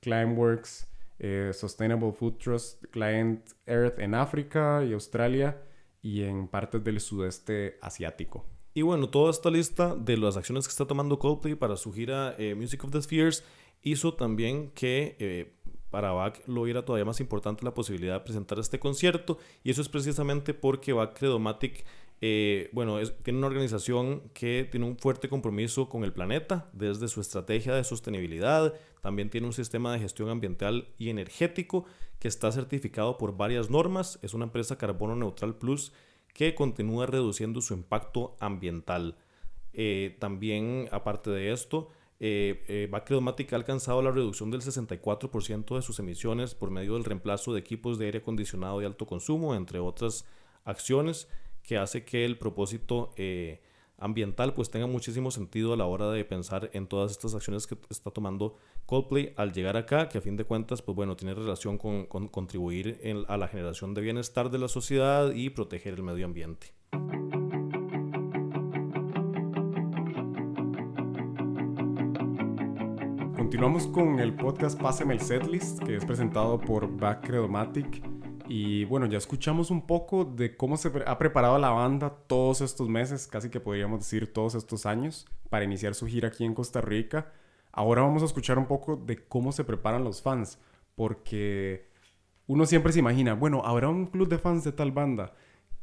Climeworks, 0.00 0.88
eh, 1.18 1.52
Sustainable 1.52 2.12
Food 2.12 2.38
Trust, 2.38 2.84
Client 2.86 3.50
Earth 3.66 3.98
en 3.98 4.14
África 4.14 4.84
y 4.84 4.92
Australia 4.92 5.62
y 6.02 6.22
en 6.22 6.48
partes 6.48 6.82
del 6.82 7.00
sudeste 7.00 7.78
asiático. 7.82 8.46
Y 8.72 8.82
bueno, 8.82 9.08
toda 9.10 9.30
esta 9.30 9.50
lista 9.50 9.94
de 9.96 10.16
las 10.16 10.36
acciones 10.36 10.66
que 10.66 10.70
está 10.70 10.86
tomando 10.86 11.18
Coldplay 11.18 11.56
para 11.56 11.76
su 11.76 11.92
gira 11.92 12.34
eh, 12.38 12.54
Music 12.54 12.84
of 12.84 12.90
the 12.90 13.02
Spheres 13.02 13.44
hizo 13.82 14.14
también 14.14 14.70
que 14.70 15.16
eh, 15.18 15.52
para 15.90 16.12
Bach 16.12 16.38
lo 16.46 16.66
era 16.66 16.84
todavía 16.84 17.04
más 17.04 17.20
importante 17.20 17.64
la 17.64 17.74
posibilidad 17.74 18.14
de 18.14 18.20
presentar 18.20 18.58
este 18.58 18.78
concierto 18.78 19.38
y 19.64 19.70
eso 19.70 19.82
es 19.82 19.88
precisamente 19.88 20.54
porque 20.54 20.92
Bach 20.92 21.12
Credomatic 21.12 21.84
Eh, 22.22 22.68
bueno, 22.72 22.98
tiene 23.22 23.38
una 23.38 23.46
organización 23.46 24.30
que 24.34 24.68
tiene 24.70 24.86
un 24.86 24.98
fuerte 24.98 25.28
compromiso 25.28 25.88
con 25.88 26.04
el 26.04 26.12
planeta 26.12 26.68
desde 26.72 27.08
su 27.08 27.20
estrategia 27.20 27.74
de 27.74 27.84
sostenibilidad. 27.84 28.74
También 29.00 29.30
tiene 29.30 29.46
un 29.46 29.54
sistema 29.54 29.92
de 29.92 30.00
gestión 30.00 30.28
ambiental 30.28 30.88
y 30.98 31.08
energético 31.08 31.86
que 32.18 32.28
está 32.28 32.52
certificado 32.52 33.16
por 33.16 33.36
varias 33.36 33.70
normas. 33.70 34.18
Es 34.22 34.34
una 34.34 34.44
empresa 34.44 34.76
Carbono 34.76 35.16
Neutral 35.16 35.56
Plus 35.56 35.92
que 36.34 36.54
continúa 36.54 37.06
reduciendo 37.06 37.62
su 37.62 37.72
impacto 37.72 38.36
ambiental. 38.38 39.16
Eh, 39.72 40.16
también, 40.20 40.88
aparte 40.92 41.30
de 41.30 41.52
esto, 41.52 41.88
eh, 42.18 42.64
eh 42.68 42.90
ha 42.92 43.56
alcanzado 43.56 44.02
la 44.02 44.10
reducción 44.10 44.50
del 44.50 44.60
64% 44.60 45.76
de 45.76 45.82
sus 45.82 45.98
emisiones 45.98 46.54
por 46.54 46.70
medio 46.70 46.94
del 46.94 47.04
reemplazo 47.04 47.54
de 47.54 47.60
equipos 47.60 47.98
de 47.98 48.06
aire 48.06 48.18
acondicionado 48.18 48.78
de 48.78 48.86
alto 48.86 49.06
consumo, 49.06 49.54
entre 49.54 49.78
otras 49.78 50.26
acciones 50.64 51.28
que 51.70 51.78
hace 51.78 52.04
que 52.04 52.24
el 52.24 52.36
propósito 52.36 53.12
eh, 53.14 53.60
ambiental 53.96 54.54
pues 54.54 54.72
tenga 54.72 54.88
muchísimo 54.88 55.30
sentido 55.30 55.72
a 55.72 55.76
la 55.76 55.86
hora 55.86 56.10
de 56.10 56.24
pensar 56.24 56.68
en 56.72 56.88
todas 56.88 57.12
estas 57.12 57.32
acciones 57.32 57.68
que 57.68 57.76
está 57.88 58.10
tomando 58.10 58.56
Coldplay 58.86 59.34
al 59.36 59.52
llegar 59.52 59.76
acá, 59.76 60.08
que 60.08 60.18
a 60.18 60.20
fin 60.20 60.36
de 60.36 60.42
cuentas 60.42 60.82
pues 60.82 60.96
bueno, 60.96 61.14
tiene 61.14 61.32
relación 61.32 61.78
con, 61.78 62.06
contribuir 62.06 63.24
a 63.28 63.36
la 63.36 63.46
generación 63.46 63.94
de 63.94 64.00
bienestar 64.00 64.50
de 64.50 64.58
la 64.58 64.66
sociedad 64.66 65.30
y 65.30 65.50
proteger 65.50 65.94
el 65.94 66.02
medio 66.02 66.26
ambiente. 66.26 66.74
Continuamos 73.36 73.86
con 73.86 74.18
el 74.18 74.34
podcast 74.34 74.80
Pásame 74.80 75.14
el 75.14 75.20
Setlist, 75.20 75.78
que 75.84 75.94
es 75.94 76.04
presentado 76.04 76.60
por 76.60 76.90
Backredomatic 76.96 78.19
y 78.50 78.84
bueno, 78.86 79.06
ya 79.06 79.16
escuchamos 79.16 79.70
un 79.70 79.86
poco 79.86 80.24
de 80.24 80.56
cómo 80.56 80.76
se 80.76 80.90
ha 81.06 81.18
preparado 81.18 81.56
la 81.58 81.70
banda 81.70 82.10
todos 82.26 82.60
estos 82.62 82.88
meses, 82.88 83.28
casi 83.28 83.48
que 83.48 83.60
podríamos 83.60 84.00
decir 84.00 84.32
todos 84.32 84.56
estos 84.56 84.86
años, 84.86 85.28
para 85.50 85.64
iniciar 85.64 85.94
su 85.94 86.08
gira 86.08 86.28
aquí 86.28 86.44
en 86.44 86.54
Costa 86.54 86.80
Rica. 86.80 87.32
Ahora 87.70 88.02
vamos 88.02 88.22
a 88.22 88.26
escuchar 88.26 88.58
un 88.58 88.66
poco 88.66 88.96
de 88.96 89.24
cómo 89.24 89.52
se 89.52 89.62
preparan 89.62 90.02
los 90.02 90.20
fans, 90.20 90.58
porque 90.96 91.88
uno 92.48 92.66
siempre 92.66 92.92
se 92.92 92.98
imagina, 92.98 93.34
bueno, 93.34 93.62
habrá 93.64 93.88
un 93.88 94.06
club 94.06 94.28
de 94.28 94.38
fans 94.38 94.64
de 94.64 94.72
tal 94.72 94.90
banda. 94.90 95.32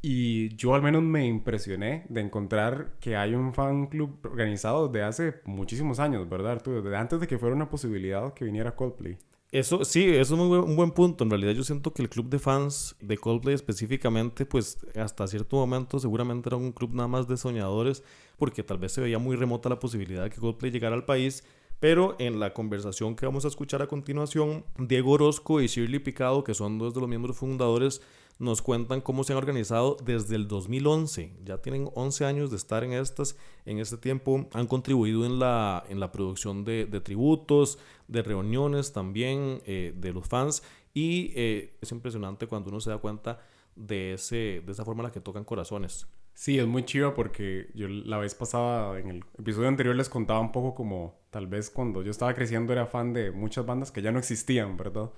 Y 0.02 0.54
yo 0.56 0.74
al 0.74 0.82
menos 0.82 1.02
me 1.02 1.26
impresioné 1.26 2.04
de 2.10 2.20
encontrar 2.20 2.96
que 3.00 3.16
hay 3.16 3.34
un 3.34 3.54
fan 3.54 3.86
club 3.86 4.20
organizado 4.24 4.88
desde 4.88 5.06
hace 5.06 5.34
muchísimos 5.46 6.00
años, 6.00 6.28
¿verdad, 6.28 6.52
Arturo? 6.52 6.82
Desde 6.82 6.98
antes 6.98 7.18
de 7.18 7.26
que 7.26 7.38
fuera 7.38 7.56
una 7.56 7.70
posibilidad 7.70 8.34
que 8.34 8.44
viniera 8.44 8.76
Coldplay. 8.76 9.18
Eso 9.50 9.82
sí, 9.86 10.04
eso 10.04 10.34
es 10.34 10.40
un 10.40 10.76
buen, 10.76 10.90
punto. 10.90 11.24
En 11.24 11.30
realidad 11.30 11.52
yo 11.52 11.64
siento 11.64 11.94
que 11.94 12.02
el 12.02 12.10
club 12.10 12.28
de 12.28 12.38
fans 12.38 12.94
de 13.00 13.16
Coldplay 13.16 13.54
específicamente, 13.54 14.44
pues 14.44 14.78
hasta 14.94 15.26
cierto 15.26 15.56
momento 15.56 15.98
seguramente 15.98 16.50
era 16.50 16.56
un 16.56 16.70
club 16.72 16.92
nada 16.92 17.08
más 17.08 17.26
de 17.26 17.38
soñadores, 17.38 18.02
porque 18.36 18.62
tal 18.62 18.76
vez 18.76 18.92
se 18.92 19.00
veía 19.00 19.18
muy 19.18 19.36
remota 19.36 19.70
la 19.70 19.78
posibilidad 19.78 20.24
de 20.24 20.30
que 20.30 20.40
Coldplay 20.40 20.70
llegara 20.70 20.94
al 20.94 21.06
país. 21.06 21.44
Pero 21.80 22.16
en 22.18 22.40
la 22.40 22.52
conversación 22.52 23.14
que 23.14 23.24
vamos 23.24 23.44
a 23.44 23.48
escuchar 23.48 23.80
a 23.82 23.86
continuación, 23.86 24.64
Diego 24.78 25.12
Orozco 25.12 25.60
y 25.60 25.68
Shirley 25.68 26.00
Picado, 26.00 26.44
que 26.44 26.52
son 26.52 26.76
dos 26.76 26.92
de 26.92 27.00
los 27.00 27.08
miembros 27.08 27.36
fundadores 27.36 28.02
nos 28.38 28.62
cuentan 28.62 29.00
cómo 29.00 29.24
se 29.24 29.32
han 29.32 29.38
organizado 29.38 29.96
desde 30.04 30.36
el 30.36 30.46
2011. 30.46 31.38
Ya 31.44 31.58
tienen 31.58 31.90
11 31.94 32.24
años 32.24 32.50
de 32.50 32.56
estar 32.56 32.84
en 32.84 32.92
estas. 32.92 33.36
En 33.64 33.78
este 33.78 33.96
tiempo 33.96 34.48
han 34.52 34.66
contribuido 34.66 35.26
en 35.26 35.38
la, 35.38 35.84
en 35.88 35.98
la 35.98 36.12
producción 36.12 36.64
de, 36.64 36.86
tributos, 37.00 37.78
de 38.06 38.22
reuniones 38.22 38.92
también 38.92 39.60
eh, 39.66 39.92
de 39.96 40.12
los 40.12 40.28
fans. 40.28 40.62
Y 40.94 41.32
eh, 41.34 41.76
es 41.80 41.90
impresionante 41.90 42.46
cuando 42.46 42.70
uno 42.70 42.80
se 42.80 42.90
da 42.90 42.98
cuenta 42.98 43.40
de, 43.74 44.14
ese, 44.14 44.62
de 44.64 44.72
esa 44.72 44.84
forma 44.84 45.02
en 45.02 45.06
la 45.06 45.12
que 45.12 45.20
tocan 45.20 45.44
corazones. 45.44 46.06
Sí, 46.32 46.56
es 46.56 46.66
muy 46.68 46.84
chido 46.84 47.14
porque 47.14 47.68
yo 47.74 47.88
la 47.88 48.18
vez 48.18 48.36
pasada, 48.36 49.00
en 49.00 49.08
el 49.08 49.24
episodio 49.36 49.66
anterior, 49.66 49.96
les 49.96 50.08
contaba 50.08 50.38
un 50.38 50.52
poco 50.52 50.76
como 50.76 51.18
tal 51.30 51.48
vez 51.48 51.68
cuando 51.68 52.02
yo 52.02 52.12
estaba 52.12 52.32
creciendo 52.32 52.72
era 52.72 52.86
fan 52.86 53.12
de 53.12 53.32
muchas 53.32 53.66
bandas 53.66 53.90
que 53.90 54.02
ya 54.02 54.12
no 54.12 54.20
existían, 54.20 54.76
¿verdad? 54.76 55.10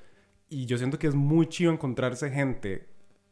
Y 0.49 0.65
yo 0.65 0.79
siento 0.79 0.99
que 0.99 1.07
es 1.07 1.15
muy 1.15 1.47
chido 1.47 1.73
encontrarse 1.73 2.31
gente 2.31 2.89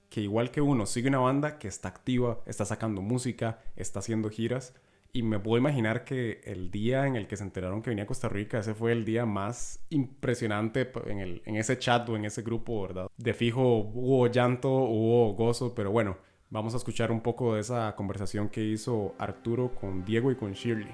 que 0.09 0.21
igual 0.21 0.51
que 0.51 0.61
uno 0.61 0.87
sigue 0.87 1.09
una 1.09 1.19
banda 1.19 1.59
que 1.59 1.69
está 1.69 1.89
activa, 1.89 2.41
está 2.47 2.65
sacando 2.65 3.03
música, 3.03 3.59
está 3.77 3.99
haciendo 3.99 4.31
giras. 4.31 4.75
Y 5.13 5.23
me 5.23 5.39
puedo 5.39 5.59
imaginar 5.59 6.05
que 6.05 6.43
el 6.45 6.71
día 6.71 7.07
en 7.07 7.17
el 7.17 7.27
que 7.27 7.37
se 7.37 7.43
enteraron 7.43 7.81
que 7.81 7.91
venía 7.91 8.05
a 8.05 8.07
Costa 8.07 8.29
Rica, 8.29 8.59
ese 8.59 8.75
fue 8.75 8.93
el 8.93 9.05
día 9.05 9.25
más 9.25 9.81
impresionante 9.89 10.91
en, 11.07 11.21
el, 11.21 11.43
en 11.47 11.57
ese 11.57 11.79
chat 11.79 12.07
o 12.11 12.17
en 12.17 12.27
ese 12.27 12.43
grupo, 12.43 12.83
¿verdad? 12.83 13.09
De 13.17 13.33
fijo 13.33 13.79
hubo 13.79 14.27
llanto, 14.27 14.71
hubo 14.71 15.33
gozo, 15.33 15.75
pero 15.75 15.91
bueno, 15.91 16.19
vamos 16.51 16.75
a 16.75 16.77
escuchar 16.77 17.11
un 17.11 17.23
poco 17.23 17.55
de 17.55 17.63
esa 17.63 17.95
conversación 17.97 18.51
que 18.51 18.63
hizo 18.63 19.15
Arturo 19.19 19.75
con 19.75 20.05
Diego 20.05 20.31
y 20.31 20.37
con 20.37 20.53
Shirley. 20.53 20.93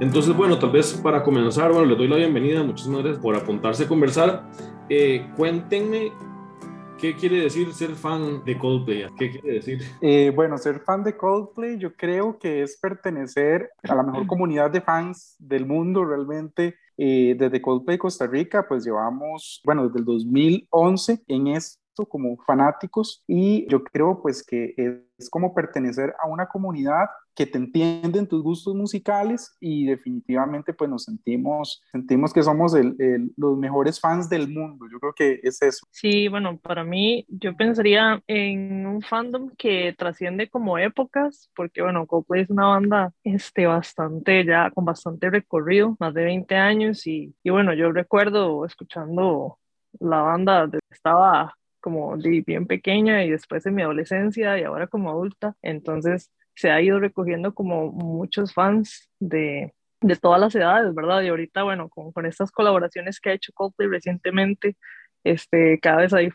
Entonces, 0.00 0.36
bueno, 0.36 0.58
tal 0.58 0.70
vez 0.70 0.92
para 1.02 1.22
comenzar, 1.22 1.72
bueno, 1.72 1.86
les 1.86 1.96
doy 1.96 2.08
la 2.08 2.16
bienvenida, 2.16 2.62
muchísimas 2.62 3.02
gracias 3.02 3.22
por 3.22 3.34
apuntarse 3.34 3.84
a 3.84 3.88
conversar. 3.88 4.44
Eh, 4.88 5.26
cuéntenme 5.36 6.12
¿Qué 6.98 7.14
quiere 7.14 7.42
decir 7.42 7.74
ser 7.74 7.90
fan 7.90 8.42
de 8.44 8.56
Coldplay? 8.56 9.04
¿Qué 9.18 9.30
quiere 9.30 9.56
decir? 9.56 9.80
Eh, 10.00 10.32
bueno, 10.34 10.56
ser 10.56 10.80
fan 10.80 11.04
de 11.04 11.14
Coldplay 11.14 11.76
yo 11.76 11.94
creo 11.94 12.38
que 12.38 12.62
es 12.62 12.78
pertenecer 12.78 13.70
a 13.82 13.94
la 13.94 14.02
mejor 14.02 14.26
comunidad 14.26 14.70
de 14.70 14.80
fans 14.80 15.36
del 15.38 15.66
mundo 15.66 16.04
realmente. 16.06 16.76
Eh, 16.96 17.36
desde 17.38 17.60
Coldplay 17.60 17.98
Costa 17.98 18.26
Rica, 18.26 18.66
pues 18.66 18.82
llevamos, 18.86 19.60
bueno, 19.62 19.86
desde 19.86 19.98
el 19.98 20.06
2011 20.06 21.22
en 21.28 21.48
esto 21.48 21.85
como 22.04 22.36
fanáticos 22.44 23.24
y 23.26 23.66
yo 23.70 23.82
creo 23.82 24.20
pues 24.20 24.44
que 24.44 24.74
es 25.18 25.30
como 25.30 25.54
pertenecer 25.54 26.14
a 26.22 26.28
una 26.28 26.46
comunidad 26.46 27.06
que 27.36 27.46
te 27.46 27.58
entienden 27.58 28.26
tus 28.26 28.42
gustos 28.42 28.74
musicales 28.74 29.54
y 29.60 29.86
definitivamente 29.86 30.72
pues 30.72 30.88
nos 30.88 31.04
sentimos, 31.04 31.82
sentimos 31.92 32.32
que 32.32 32.42
somos 32.42 32.72
los 33.36 33.58
mejores 33.58 34.00
fans 34.00 34.28
del 34.30 34.48
mundo. 34.48 34.86
Yo 34.90 34.98
creo 34.98 35.12
que 35.12 35.40
es 35.42 35.60
eso. 35.60 35.86
Sí, 35.90 36.28
bueno, 36.28 36.58
para 36.58 36.82
mí 36.82 37.26
yo 37.28 37.54
pensaría 37.54 38.22
en 38.26 38.86
un 38.86 39.02
fandom 39.02 39.50
que 39.58 39.94
trasciende 39.96 40.48
como 40.48 40.78
épocas, 40.78 41.50
porque 41.54 41.82
bueno, 41.82 42.06
Coldplay 42.06 42.42
es 42.42 42.50
una 42.50 42.68
banda 42.68 43.12
este, 43.22 43.66
bastante 43.66 44.44
ya 44.44 44.70
con 44.70 44.86
bastante 44.86 45.28
recorrido, 45.28 45.94
más 46.00 46.14
de 46.14 46.24
20 46.24 46.54
años 46.54 47.06
y, 47.06 47.34
y 47.42 47.50
bueno, 47.50 47.74
yo 47.74 47.92
recuerdo 47.92 48.64
escuchando 48.64 49.58
la 50.00 50.22
banda, 50.22 50.70
estaba 50.90 51.54
como 51.86 52.16
bien 52.16 52.66
pequeña 52.66 53.24
y 53.24 53.30
después 53.30 53.64
en 53.64 53.76
mi 53.76 53.82
adolescencia 53.82 54.58
y 54.58 54.64
ahora 54.64 54.88
como 54.88 55.08
adulta. 55.08 55.54
Entonces, 55.62 56.32
se 56.56 56.72
ha 56.72 56.82
ido 56.82 56.98
recogiendo 56.98 57.54
como 57.54 57.92
muchos 57.92 58.52
fans 58.52 59.08
de, 59.20 59.72
de 60.00 60.16
todas 60.16 60.40
las 60.40 60.52
edades, 60.56 60.92
¿verdad? 60.96 61.22
Y 61.22 61.28
ahorita, 61.28 61.62
bueno, 61.62 61.88
con, 61.88 62.10
con 62.10 62.26
estas 62.26 62.50
colaboraciones 62.50 63.20
que 63.20 63.30
ha 63.30 63.34
hecho 63.34 63.52
Coldplay 63.54 63.88
recientemente, 63.88 64.76
este, 65.22 65.78
cada 65.78 65.98
vez 65.98 66.12
hay 66.12 66.30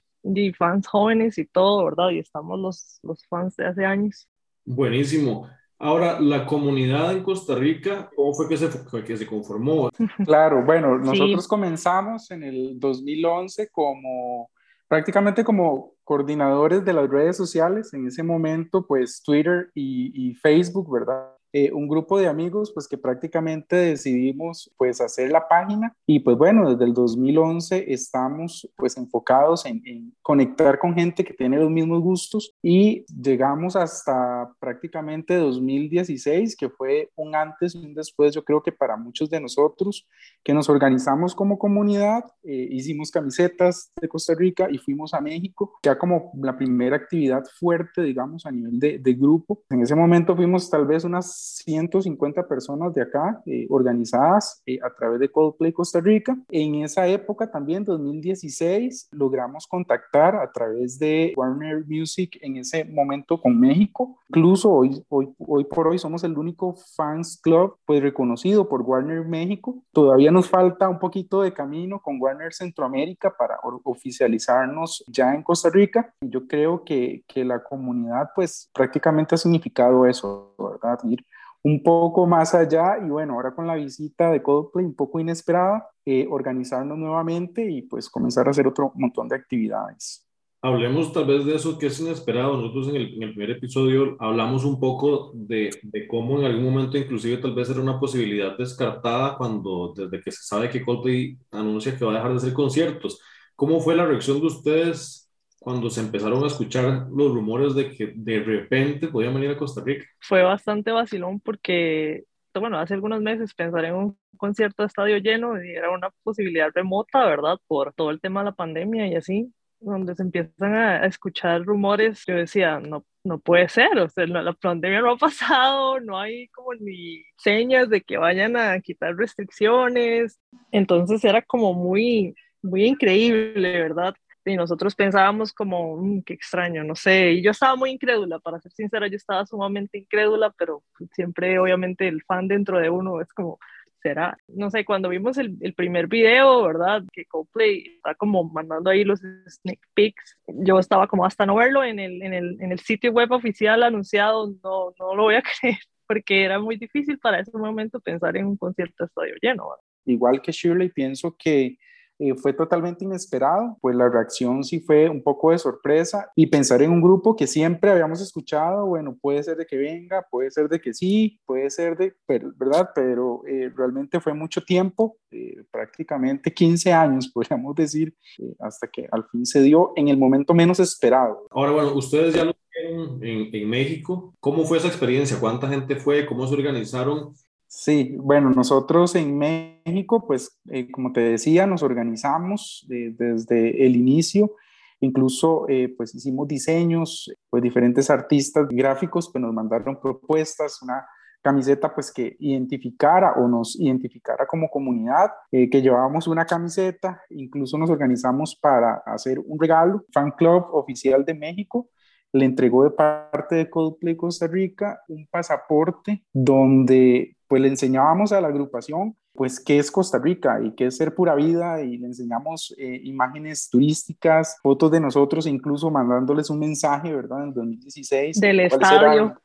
fans 0.57 0.87
jóvenes 0.87 1.37
y 1.37 1.45
todo, 1.45 1.83
¿verdad? 1.83 2.11
Y 2.11 2.19
estamos 2.19 2.57
los, 2.57 2.99
los 3.03 3.21
fans 3.27 3.57
de 3.57 3.65
hace 3.65 3.83
años. 3.83 4.29
Buenísimo. 4.63 5.49
Ahora, 5.79 6.17
la 6.21 6.45
comunidad 6.45 7.11
en 7.11 7.23
Costa 7.23 7.55
Rica, 7.55 8.09
¿cómo 8.15 8.33
fue 8.33 8.47
que 8.47 8.55
se, 8.55 8.69
que 9.03 9.17
se 9.17 9.27
conformó? 9.27 9.89
Claro, 10.23 10.63
bueno, 10.63 10.97
nosotros 10.97 11.45
comenzamos 11.45 12.31
en 12.31 12.43
el 12.43 12.79
2011 12.79 13.67
como 13.67 14.49
prácticamente 14.91 15.45
como 15.45 15.93
coordinadores 16.03 16.83
de 16.83 16.91
las 16.91 17.09
redes 17.09 17.37
sociales, 17.37 17.93
en 17.93 18.07
ese 18.07 18.23
momento 18.23 18.85
pues 18.85 19.23
Twitter 19.23 19.71
y, 19.73 20.11
y 20.13 20.35
Facebook, 20.35 20.91
¿verdad? 20.91 21.31
Eh, 21.53 21.69
un 21.73 21.87
grupo 21.87 22.17
de 22.17 22.27
amigos 22.27 22.71
pues 22.71 22.87
que 22.87 22.97
prácticamente 22.97 23.75
decidimos 23.75 24.71
pues 24.77 25.01
hacer 25.01 25.31
la 25.31 25.47
página. 25.47 25.93
Y 26.05 26.19
pues 26.19 26.37
bueno, 26.37 26.69
desde 26.69 26.85
el 26.85 26.93
2011 26.93 27.91
estamos 27.91 28.69
pues 28.77 28.95
enfocados 28.97 29.65
en, 29.65 30.13
conectar 30.21 30.79
con 30.79 30.93
gente 30.93 31.25
que 31.25 31.33
tiene 31.33 31.57
los 31.57 31.69
mismos 31.69 32.01
gustos. 32.01 32.53
Y 32.61 33.05
llegamos 33.07 33.75
hasta 33.75 34.53
prácticamente 34.59 35.35
2016 35.35 36.55
que 36.55 36.69
fue 36.69 37.09
un 37.15 37.35
antes 37.35 37.75
y 37.75 37.85
un 37.85 37.93
después 37.93 38.33
yo 38.33 38.43
creo 38.45 38.63
que 38.63 38.71
para 38.71 38.95
muchos 38.95 39.29
de 39.29 39.41
nosotros 39.41 40.07
que 40.43 40.53
nos 40.53 40.69
organizamos 40.69 41.35
como 41.35 41.59
comunidad, 41.59 42.23
eh, 42.43 42.67
hicimos 42.71 43.11
camisetas 43.11 43.91
de 43.99 44.07
Costa 44.07 44.33
Rica 44.35 44.67
y 44.71 44.77
fuimos 44.77 45.13
a 45.13 45.21
México, 45.21 45.73
ya 45.83 45.97
como 45.97 46.31
la 46.35 46.55
primera 46.55 46.95
actividad 46.95 47.43
fuerte 47.59 48.01
digamos 48.03 48.45
a 48.45 48.51
nivel 48.51 48.79
de, 48.79 48.99
de 48.99 49.13
grupo. 49.13 49.63
En 49.69 49.81
ese 49.81 49.95
momento 49.95 50.35
fuimos 50.35 50.69
tal 50.69 50.85
vez 50.85 51.03
unas 51.03 51.40
150 51.41 52.47
personas 52.47 52.93
de 52.93 53.01
acá 53.01 53.41
eh, 53.45 53.65
organizadas 53.69 54.61
eh, 54.65 54.79
a 54.83 54.93
través 54.93 55.19
de 55.19 55.29
Coldplay 55.29 55.71
Costa 55.71 55.99
Rica. 55.99 56.37
En 56.49 56.75
esa 56.75 57.07
época 57.07 57.49
también, 57.49 57.83
2016, 57.83 59.09
logramos 59.11 59.67
contactar 59.67 60.35
a 60.35 60.51
través 60.51 60.99
de 60.99 61.33
Warner 61.35 61.85
Music 61.87 62.37
en 62.41 62.57
ese 62.57 62.85
momento 62.85 63.39
con 63.39 63.59
México. 63.59 64.17
Incluso 64.29 64.71
hoy, 64.71 65.03
hoy, 65.09 65.33
hoy 65.39 65.63
por 65.65 65.87
hoy 65.87 65.99
somos 65.99 66.23
el 66.23 66.37
único 66.37 66.75
fans 66.95 67.39
club 67.41 67.75
pues 67.85 68.01
reconocido 68.01 68.67
por 68.67 68.81
Warner 68.81 69.25
México. 69.25 69.83
Todavía 69.91 70.31
nos 70.31 70.49
falta 70.49 70.89
un 70.89 70.99
poquito 70.99 71.41
de 71.41 71.53
camino 71.53 72.01
con 72.01 72.21
Warner 72.21 72.53
Centroamérica 72.53 73.35
para 73.35 73.57
oficializarnos 73.83 75.03
ya 75.07 75.33
en 75.33 75.43
Costa 75.43 75.69
Rica. 75.69 76.13
Yo 76.21 76.47
creo 76.47 76.83
que, 76.83 77.23
que 77.27 77.43
la 77.43 77.63
comunidad 77.63 78.29
pues 78.35 78.69
prácticamente 78.73 79.35
ha 79.35 79.37
significado 79.37 80.05
eso, 80.05 80.53
¿verdad? 80.57 80.99
Ir 81.03 81.25
un 81.63 81.83
poco 81.83 82.25
más 82.25 82.55
allá 82.55 82.97
y 83.05 83.09
bueno, 83.09 83.33
ahora 83.33 83.53
con 83.53 83.67
la 83.67 83.75
visita 83.75 84.31
de 84.31 84.41
Coldplay 84.41 84.85
un 84.85 84.95
poco 84.95 85.19
inesperada, 85.19 85.89
eh, 86.05 86.27
organizarnos 86.29 86.97
nuevamente 86.97 87.69
y 87.69 87.83
pues 87.83 88.09
comenzar 88.09 88.47
a 88.47 88.51
hacer 88.51 88.67
otro 88.67 88.91
montón 88.95 89.27
de 89.27 89.35
actividades. 89.35 90.27
Hablemos 90.63 91.11
tal 91.11 91.25
vez 91.25 91.43
de 91.45 91.55
eso 91.55 91.79
que 91.79 91.87
es 91.87 91.99
inesperado. 91.99 92.55
Nosotros 92.55 92.89
en 92.89 92.95
el, 92.95 93.15
en 93.15 93.23
el 93.23 93.33
primer 93.33 93.57
episodio 93.57 94.15
hablamos 94.19 94.63
un 94.63 94.79
poco 94.79 95.31
de, 95.33 95.71
de, 95.81 96.07
cómo 96.07 96.39
en 96.39 96.45
algún 96.45 96.65
momento 96.65 96.97
inclusive 96.99 97.37
tal 97.37 97.55
vez 97.55 97.69
era 97.69 97.81
una 97.81 97.99
posibilidad 97.99 98.55
descartada 98.55 99.37
cuando 99.37 99.91
desde 99.95 100.21
que 100.21 100.31
se 100.31 100.43
sabe 100.43 100.69
que 100.69 100.83
Coldplay 100.83 101.37
anuncia 101.51 101.97
que 101.97 102.05
va 102.05 102.11
a 102.11 102.15
dejar 102.15 102.31
de 102.31 102.37
hacer 102.37 102.53
conciertos. 102.53 103.19
¿Cómo 103.55 103.79
fue 103.79 103.95
la 103.95 104.05
reacción 104.05 104.39
de 104.39 104.47
ustedes 104.47 105.20
cuando 105.61 105.91
se 105.91 106.01
empezaron 106.01 106.43
a 106.43 106.47
escuchar 106.47 107.05
los 107.11 107.31
rumores 107.31 107.75
de 107.75 107.91
que 107.91 108.13
de 108.15 108.39
repente 108.39 109.07
podían 109.07 109.35
venir 109.35 109.51
a 109.51 109.57
Costa 109.57 109.83
Rica? 109.85 110.07
Fue 110.19 110.41
bastante 110.41 110.91
vacilón 110.91 111.39
porque, 111.39 112.23
bueno, 112.55 112.79
hace 112.79 112.95
algunos 112.95 113.21
meses 113.21 113.53
pensar 113.53 113.85
en 113.85 113.93
un 113.93 114.17
concierto 114.37 114.81
de 114.81 114.87
estadio 114.87 115.17
lleno 115.19 115.55
era 115.57 115.91
una 115.91 116.09
posibilidad 116.23 116.71
remota, 116.73 117.23
¿verdad? 117.25 117.59
Por 117.67 117.93
todo 117.93 118.09
el 118.09 118.19
tema 118.19 118.39
de 118.39 118.45
la 118.45 118.55
pandemia 118.55 119.05
y 119.05 119.15
así, 119.15 119.53
donde 119.79 120.15
se 120.15 120.23
empiezan 120.23 120.73
a, 120.73 121.05
escuchar 121.05 121.63
rumores, 121.63 122.23
yo 122.25 122.37
decía, 122.37 122.79
no, 122.79 123.05
no 123.23 123.37
puede 123.37 123.69
ser, 123.69 123.99
o 123.99 124.09
sea, 124.09 124.25
la, 124.25 124.53
pandemia 124.53 125.01
no 125.01 125.11
ha 125.11 125.17
pasado, 125.17 125.99
no 125.99 126.19
hay 126.19 126.47
como 126.47 126.73
ni 126.73 127.23
señas 127.37 127.87
de 127.87 128.01
que 128.01 128.17
vayan 128.17 128.57
a 128.57 128.79
quitar 128.79 129.15
restricciones, 129.15 130.39
entonces 130.71 131.23
era 131.23 131.43
como 131.43 131.75
muy, 131.75 132.33
muy 132.63 132.85
increíble, 132.85 133.79
¿verdad? 133.79 134.15
Y 134.45 134.55
nosotros 134.55 134.95
pensábamos 134.95 135.53
como, 135.53 135.97
mm, 135.97 136.23
qué 136.23 136.33
extraño, 136.33 136.83
no 136.83 136.95
sé, 136.95 137.33
y 137.33 137.43
yo 137.43 137.51
estaba 137.51 137.75
muy 137.75 137.91
incrédula, 137.91 138.39
para 138.39 138.59
ser 138.59 138.71
sincera, 138.71 139.07
yo 139.07 139.15
estaba 139.15 139.45
sumamente 139.45 139.99
incrédula, 139.99 140.53
pero 140.57 140.83
siempre 141.13 141.59
obviamente 141.59 142.07
el 142.07 142.23
fan 142.23 142.47
dentro 142.47 142.79
de 142.79 142.89
uno 142.89 143.21
es 143.21 143.31
como, 143.33 143.59
será, 144.01 144.35
no 144.47 144.71
sé, 144.71 144.83
cuando 144.83 145.09
vimos 145.09 145.37
el, 145.37 145.57
el 145.61 145.73
primer 145.73 146.07
video, 146.07 146.63
¿verdad? 146.63 147.03
Que 147.11 147.25
Coldplay 147.25 147.97
está 147.97 148.15
como 148.15 148.43
mandando 148.43 148.89
ahí 148.89 149.03
los 149.03 149.19
sneak 149.19 149.79
peeks, 149.93 150.37
yo 150.47 150.79
estaba 150.79 151.07
como 151.07 151.25
hasta 151.25 151.45
no 151.45 151.55
verlo 151.55 151.83
en 151.83 151.99
el, 151.99 152.21
en 152.23 152.33
el, 152.33 152.57
en 152.61 152.71
el 152.71 152.79
sitio 152.79 153.11
web 153.11 153.31
oficial 153.31 153.83
anunciado, 153.83 154.47
no, 154.63 154.93
no 154.99 155.15
lo 155.15 155.23
voy 155.23 155.35
a 155.35 155.43
creer, 155.61 155.77
porque 156.07 156.43
era 156.43 156.59
muy 156.59 156.77
difícil 156.77 157.19
para 157.19 157.39
ese 157.39 157.55
momento 157.57 157.99
pensar 157.99 158.35
en 158.37 158.47
un 158.47 158.57
concierto 158.57 159.05
estadio 159.05 159.35
lleno. 159.41 159.69
¿verdad? 159.69 159.83
Igual 160.05 160.41
que 160.41 160.51
Shirley, 160.51 160.89
pienso 160.89 161.35
que 161.37 161.77
eh, 162.21 162.35
fue 162.35 162.53
totalmente 162.53 163.03
inesperado, 163.03 163.79
pues 163.81 163.95
la 163.95 164.07
reacción 164.07 164.63
sí 164.63 164.79
fue 164.79 165.09
un 165.09 165.23
poco 165.23 165.49
de 165.49 165.57
sorpresa 165.57 166.31
y 166.35 166.45
pensar 166.45 166.83
en 166.83 166.91
un 166.91 167.01
grupo 167.01 167.35
que 167.35 167.47
siempre 167.47 167.89
habíamos 167.89 168.21
escuchado, 168.21 168.85
bueno, 168.85 169.17
puede 169.19 169.41
ser 169.41 169.57
de 169.57 169.65
que 169.65 169.75
venga, 169.75 170.23
puede 170.29 170.51
ser 170.51 170.69
de 170.69 170.79
que 170.79 170.93
sí, 170.93 171.39
puede 171.47 171.71
ser 171.71 171.97
de, 171.97 172.13
¿verdad? 172.27 172.91
Pero 172.93 173.41
eh, 173.47 173.71
realmente 173.75 174.19
fue 174.19 174.35
mucho 174.35 174.61
tiempo, 174.61 175.17
eh, 175.31 175.63
prácticamente 175.71 176.53
15 176.53 176.93
años, 176.93 177.27
podríamos 177.33 177.73
decir, 177.73 178.15
hasta 178.59 178.85
que 178.85 179.07
al 179.11 179.25
fin 179.31 179.43
se 179.43 179.63
dio 179.63 179.91
en 179.95 180.07
el 180.07 180.17
momento 180.17 180.53
menos 180.53 180.79
esperado. 180.79 181.47
Ahora, 181.49 181.71
bueno, 181.71 181.95
ustedes 181.95 182.35
ya 182.35 182.45
lo 182.45 182.53
en, 182.83 183.49
en 183.51 183.69
México, 183.69 184.35
¿cómo 184.39 184.65
fue 184.65 184.77
esa 184.77 184.87
experiencia? 184.87 185.39
¿Cuánta 185.39 185.67
gente 185.67 185.95
fue? 185.95 186.27
¿Cómo 186.27 186.45
se 186.45 186.53
organizaron? 186.53 187.33
Sí, 187.73 188.17
bueno, 188.19 188.49
nosotros 188.49 189.15
en 189.15 189.37
México, 189.37 190.27
pues 190.27 190.59
eh, 190.69 190.91
como 190.91 191.13
te 191.13 191.21
decía, 191.21 191.65
nos 191.65 191.83
organizamos 191.83 192.85
desde 192.89 193.85
el 193.85 193.95
inicio, 193.95 194.55
incluso 194.99 195.69
eh, 195.69 195.87
pues 195.95 196.13
hicimos 196.13 196.49
diseños, 196.49 197.33
pues 197.49 197.63
diferentes 197.63 198.09
artistas 198.09 198.67
gráficos 198.69 199.29
pues 199.31 199.41
nos 199.41 199.53
mandaron 199.53 200.01
propuestas, 200.01 200.81
una 200.81 201.07
camiseta 201.41 201.95
pues 201.95 202.11
que 202.11 202.35
identificara 202.39 203.35
o 203.37 203.47
nos 203.47 203.79
identificara 203.79 204.45
como 204.45 204.69
comunidad, 204.69 205.31
eh, 205.49 205.69
que 205.69 205.81
llevábamos 205.81 206.27
una 206.27 206.45
camiseta, 206.45 207.21
incluso 207.29 207.77
nos 207.77 207.89
organizamos 207.89 208.53
para 208.53 209.01
hacer 209.05 209.39
un 209.39 209.57
regalo, 209.57 210.03
Fan 210.11 210.31
Club 210.31 210.65
Oficial 210.73 211.23
de 211.23 211.35
México, 211.35 211.87
le 212.33 212.45
entregó 212.45 212.83
de 212.83 212.91
parte 212.91 213.55
de 213.55 213.69
Coldplay 213.69 214.15
Costa 214.15 214.47
Rica 214.47 215.01
un 215.07 215.27
pasaporte 215.27 216.23
donde 216.33 217.35
pues 217.47 217.61
le 217.61 217.67
enseñábamos 217.67 218.31
a 218.31 218.39
la 218.39 218.47
agrupación 218.47 219.15
pues 219.33 219.59
qué 219.59 219.79
es 219.79 219.89
Costa 219.91 220.19
Rica 220.19 220.59
y 220.61 220.73
qué 220.75 220.87
es 220.87 220.97
ser 220.97 221.15
pura 221.15 221.35
vida 221.35 221.81
y 221.81 221.97
le 221.97 222.07
enseñamos 222.07 222.75
eh, 222.77 222.99
imágenes 223.03 223.69
turísticas, 223.69 224.57
fotos 224.61 224.91
de 224.91 224.99
nosotros, 224.99 225.47
incluso 225.47 225.89
mandándoles 225.89 226.49
un 226.49 226.59
mensaje, 226.59 227.13
¿verdad? 227.13 227.45
En 227.45 227.53
2016. 227.53 228.39
Del 228.39 228.59
estadio. 228.59 229.35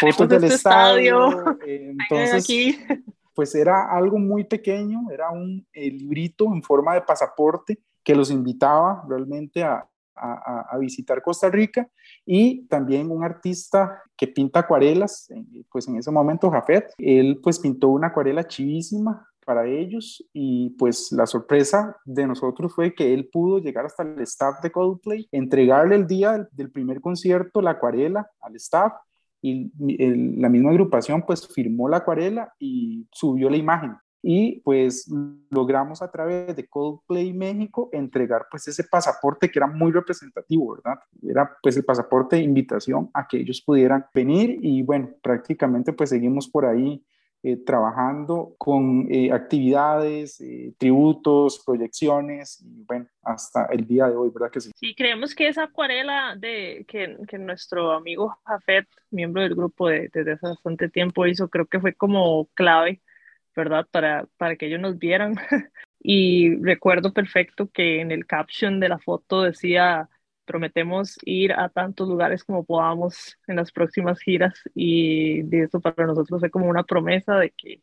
fotos 0.00 0.28
del 0.28 0.44
este 0.44 0.56
estadio. 0.56 1.58
Eh, 1.66 1.94
entonces, 1.98 2.46
pues 3.34 3.54
era 3.54 3.90
algo 3.90 4.18
muy 4.18 4.44
pequeño, 4.44 5.10
era 5.12 5.30
un 5.30 5.66
librito 5.74 6.46
en 6.46 6.62
forma 6.62 6.94
de 6.94 7.02
pasaporte 7.02 7.78
que 8.02 8.14
los 8.14 8.30
invitaba 8.30 9.04
realmente 9.08 9.62
a, 9.62 9.86
a, 10.16 10.76
visitar 10.78 11.22
Costa 11.22 11.48
Rica. 11.50 11.88
Y 12.24 12.66
también 12.66 13.10
un 13.10 13.24
artista 13.24 14.02
que 14.16 14.26
pinta 14.26 14.60
acuarelas, 14.60 15.28
pues 15.70 15.88
en 15.88 15.96
ese 15.96 16.10
momento 16.10 16.50
Jafet, 16.50 16.92
él 16.98 17.40
pues 17.42 17.58
pintó 17.58 17.88
una 17.88 18.08
acuarela 18.08 18.44
chivísima 18.44 19.26
para 19.46 19.66
ellos 19.66 20.26
y 20.32 20.70
pues 20.70 21.12
la 21.12 21.24
sorpresa 21.24 21.96
de 22.04 22.26
nosotros 22.26 22.74
fue 22.74 22.94
que 22.94 23.14
él 23.14 23.28
pudo 23.32 23.60
llegar 23.60 23.86
hasta 23.86 24.02
el 24.02 24.20
staff 24.22 24.60
de 24.60 24.72
Coldplay, 24.72 25.28
entregarle 25.30 25.94
el 25.94 26.06
día 26.06 26.48
del, 26.50 26.70
primer 26.72 27.00
concierto 27.00 27.62
la 27.62 27.70
acuarela 27.70 28.28
al 28.40 28.56
staff 28.56 28.92
y 29.40 29.70
la 30.40 30.48
misma 30.48 30.70
agrupación 30.70 31.22
pues 31.22 31.46
firmó 31.46 31.88
la 31.88 31.98
acuarela 31.98 32.52
y 32.58 33.06
subió 33.12 33.48
la 33.48 33.56
imagen 33.56 33.96
y 34.28 34.60
pues 34.62 35.08
logramos 35.50 36.02
a 36.02 36.10
través 36.10 36.56
de 36.56 36.66
Coldplay 36.66 37.32
México 37.32 37.88
entregar 37.92 38.48
pues 38.50 38.66
ese 38.66 38.82
pasaporte 38.82 39.48
que 39.48 39.60
era 39.60 39.68
muy 39.68 39.92
representativo, 39.92 40.74
¿verdad? 40.74 40.98
Era 41.22 41.56
pues 41.62 41.76
el 41.76 41.84
pasaporte 41.84 42.34
de 42.34 42.42
invitación 42.42 43.08
a 43.14 43.28
que 43.28 43.36
ellos 43.36 43.62
pudieran 43.62 44.04
venir 44.12 44.58
y 44.60 44.82
bueno, 44.82 45.10
prácticamente 45.22 45.92
pues 45.92 46.10
seguimos 46.10 46.48
por 46.48 46.66
ahí 46.66 47.04
eh, 47.44 47.56
trabajando 47.64 48.56
con 48.58 49.06
eh, 49.08 49.30
actividades, 49.30 50.40
eh, 50.40 50.74
tributos, 50.76 51.62
proyecciones 51.64 52.60
y 52.62 52.82
bueno, 52.82 53.06
hasta 53.22 53.66
el 53.66 53.86
día 53.86 54.08
de 54.08 54.16
hoy, 54.16 54.30
¿verdad 54.34 54.50
que 54.50 54.60
sí? 54.60 54.72
Sí, 54.74 54.92
creemos 54.96 55.36
que 55.36 55.46
esa 55.46 55.62
acuarela 55.62 56.34
de, 56.36 56.84
que, 56.88 57.16
que 57.28 57.38
nuestro 57.38 57.92
amigo 57.92 58.36
Jafet, 58.44 58.88
miembro 59.12 59.42
del 59.42 59.54
grupo 59.54 59.88
de, 59.88 60.10
desde 60.12 60.32
hace 60.32 60.48
bastante 60.48 60.88
tiempo, 60.88 61.28
hizo, 61.28 61.48
creo 61.48 61.66
que 61.66 61.78
fue 61.78 61.94
como 61.94 62.46
clave 62.54 63.00
¿verdad? 63.56 63.86
Para, 63.90 64.26
para 64.36 64.56
que 64.56 64.66
ellos 64.66 64.80
nos 64.80 64.98
vieran. 64.98 65.34
y 66.00 66.56
recuerdo 66.62 67.12
perfecto 67.12 67.70
que 67.70 68.00
en 68.00 68.12
el 68.12 68.26
caption 68.26 68.78
de 68.80 68.88
la 68.88 68.98
foto 68.98 69.42
decía, 69.42 70.08
prometemos 70.44 71.18
ir 71.24 71.52
a 71.52 71.68
tantos 71.68 72.08
lugares 72.08 72.44
como 72.44 72.64
podamos 72.64 73.38
en 73.48 73.56
las 73.56 73.72
próximas 73.72 74.20
giras 74.20 74.54
y 74.74 75.42
de 75.42 75.64
eso 75.64 75.80
para 75.80 76.06
nosotros 76.06 76.40
fue 76.40 76.50
como 76.50 76.68
una 76.68 76.84
promesa 76.84 77.36
de 77.36 77.50
que, 77.50 77.82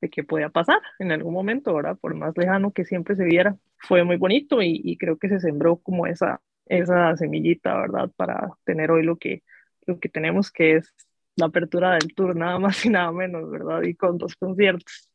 de 0.00 0.10
que 0.10 0.24
podía 0.24 0.50
pasar 0.50 0.80
en 0.98 1.12
algún 1.12 1.34
momento, 1.34 1.74
¿verdad? 1.74 1.96
Por 1.98 2.14
más 2.14 2.36
lejano 2.36 2.72
que 2.72 2.84
siempre 2.84 3.16
se 3.16 3.24
viera. 3.24 3.56
Fue 3.78 4.04
muy 4.04 4.16
bonito 4.16 4.62
y, 4.62 4.80
y 4.84 4.96
creo 4.98 5.18
que 5.18 5.28
se 5.28 5.40
sembró 5.40 5.76
como 5.78 6.06
esa, 6.06 6.40
esa 6.66 7.16
semillita, 7.16 7.74
¿verdad? 7.80 8.10
Para 8.16 8.50
tener 8.64 8.90
hoy 8.90 9.04
lo 9.04 9.16
que, 9.16 9.42
lo 9.86 9.98
que 10.00 10.08
tenemos, 10.08 10.50
que 10.50 10.76
es 10.76 10.94
la 11.36 11.46
apertura 11.46 11.92
del 11.92 12.14
tour, 12.14 12.36
nada 12.36 12.58
más 12.58 12.84
y 12.84 12.90
nada 12.90 13.12
menos, 13.12 13.50
¿verdad? 13.50 13.82
Y 13.82 13.94
con 13.94 14.18
dos 14.18 14.34
conciertos. 14.36 15.08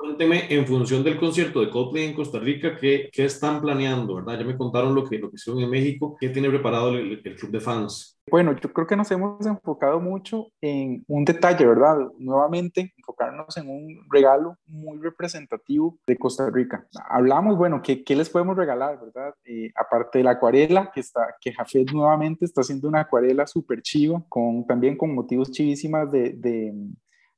Cuénteme, 0.00 0.46
en 0.48 0.66
función 0.66 1.04
del 1.04 1.18
concierto 1.18 1.60
de 1.60 1.68
Coldplay 1.68 2.06
en 2.06 2.14
Costa 2.14 2.38
Rica, 2.38 2.74
¿qué, 2.74 3.10
¿qué, 3.12 3.26
están 3.26 3.60
planeando, 3.60 4.14
verdad? 4.14 4.38
Ya 4.38 4.46
me 4.46 4.56
contaron 4.56 4.94
lo 4.94 5.04
que, 5.04 5.18
lo 5.18 5.28
que 5.28 5.36
hicieron 5.36 5.62
en 5.62 5.68
México. 5.68 6.16
¿Qué 6.18 6.30
tiene 6.30 6.48
preparado 6.48 6.88
el, 6.96 7.20
el, 7.22 7.36
club 7.36 7.50
de 7.50 7.60
fans? 7.60 8.18
Bueno, 8.30 8.56
yo 8.58 8.72
creo 8.72 8.86
que 8.86 8.96
nos 8.96 9.10
hemos 9.10 9.44
enfocado 9.44 10.00
mucho 10.00 10.46
en 10.62 11.04
un 11.06 11.26
detalle, 11.26 11.66
¿verdad? 11.66 11.98
Nuevamente, 12.18 12.94
enfocarnos 13.20 13.56
en 13.56 13.68
un 13.68 14.06
regalo 14.10 14.56
muy 14.66 14.98
representativo 14.98 15.98
de 16.06 16.16
Costa 16.16 16.48
Rica. 16.50 16.86
Hablamos, 17.08 17.56
bueno, 17.56 17.80
¿qué, 17.82 18.02
qué 18.02 18.16
les 18.16 18.30
podemos 18.30 18.56
regalar, 18.56 18.98
verdad? 19.00 19.34
Eh, 19.44 19.70
aparte 19.76 20.18
de 20.18 20.24
la 20.24 20.32
acuarela, 20.32 20.90
que, 20.92 21.00
está, 21.00 21.34
que 21.40 21.52
Jafet 21.52 21.90
nuevamente 21.92 22.44
está 22.44 22.62
haciendo 22.62 22.88
una 22.88 23.00
acuarela 23.00 23.46
súper 23.46 23.82
chiva, 23.82 24.22
con, 24.28 24.66
también 24.66 24.96
con 24.96 25.14
motivos 25.14 25.50
chivísimas 25.50 26.10
de, 26.10 26.34
de 26.34 26.74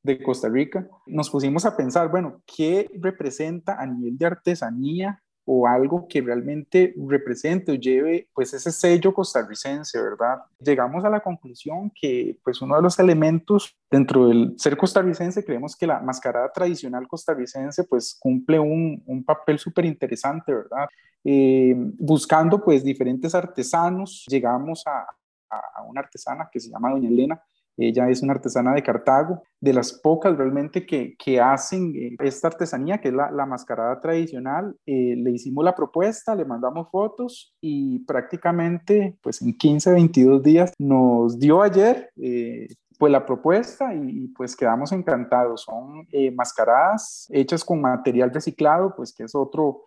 de 0.04 0.20
Costa 0.20 0.48
Rica, 0.48 0.88
nos 1.06 1.30
pusimos 1.30 1.64
a 1.64 1.76
pensar, 1.76 2.10
bueno, 2.10 2.42
¿qué 2.44 2.90
representa 3.00 3.80
a 3.80 3.86
nivel 3.86 4.18
de 4.18 4.26
artesanía 4.26 5.22
o 5.44 5.66
algo 5.66 6.06
que 6.08 6.20
realmente 6.20 6.94
represente 7.08 7.72
o 7.72 7.74
lleve 7.74 8.28
pues 8.32 8.54
ese 8.54 8.70
sello 8.70 9.12
costarricense, 9.12 10.00
¿verdad? 10.00 10.38
Llegamos 10.58 11.04
a 11.04 11.10
la 11.10 11.20
conclusión 11.20 11.90
que 11.94 12.38
pues 12.44 12.62
uno 12.62 12.76
de 12.76 12.82
los 12.82 12.98
elementos 12.98 13.76
dentro 13.90 14.28
del 14.28 14.54
ser 14.56 14.76
costarricense, 14.76 15.44
creemos 15.44 15.76
que 15.76 15.86
la 15.86 16.00
mascarada 16.00 16.50
tradicional 16.52 17.08
costarricense 17.08 17.84
pues 17.84 18.16
cumple 18.20 18.58
un, 18.58 19.02
un 19.06 19.24
papel 19.24 19.58
súper 19.58 19.84
interesante, 19.84 20.54
¿verdad? 20.54 20.86
Eh, 21.24 21.74
buscando 21.76 22.62
pues 22.62 22.84
diferentes 22.84 23.34
artesanos, 23.34 24.24
llegamos 24.28 24.84
a, 24.86 25.06
a, 25.52 25.82
una 25.82 26.00
artesana 26.00 26.48
que 26.50 26.60
se 26.60 26.70
llama 26.70 26.90
Doña 26.90 27.08
Elena, 27.08 27.42
ella 27.76 28.08
es 28.08 28.22
una 28.22 28.34
artesana 28.34 28.74
de 28.74 28.82
Cartago, 28.82 29.42
de 29.60 29.72
las 29.72 29.92
pocas 29.92 30.36
realmente 30.36 30.84
que, 30.84 31.14
que 31.16 31.40
hacen 31.40 31.94
eh, 31.96 32.16
esta 32.20 32.48
artesanía, 32.48 32.98
que 32.98 33.08
es 33.08 33.14
la, 33.14 33.30
la 33.30 33.46
mascarada 33.46 34.00
tradicional. 34.00 34.76
Eh, 34.86 35.16
le 35.16 35.30
hicimos 35.30 35.64
la 35.64 35.74
propuesta, 35.74 36.34
le 36.34 36.44
mandamos 36.44 36.90
fotos 36.90 37.54
y 37.60 38.00
prácticamente 38.00 39.16
pues 39.22 39.40
en 39.42 39.56
15, 39.56 39.92
22 39.92 40.42
días 40.42 40.72
nos 40.78 41.38
dio 41.38 41.62
ayer 41.62 42.10
eh, 42.16 42.68
pues 42.98 43.10
la 43.10 43.26
propuesta 43.26 43.94
y, 43.94 44.28
pues 44.28 44.54
quedamos 44.54 44.92
encantados. 44.92 45.62
Son 45.62 46.06
mascaradas 46.34 47.26
hechas 47.30 47.64
con 47.64 47.80
material 47.80 48.32
reciclado, 48.32 48.94
pues 48.94 49.12
que 49.12 49.24
es 49.24 49.34
otro 49.34 49.82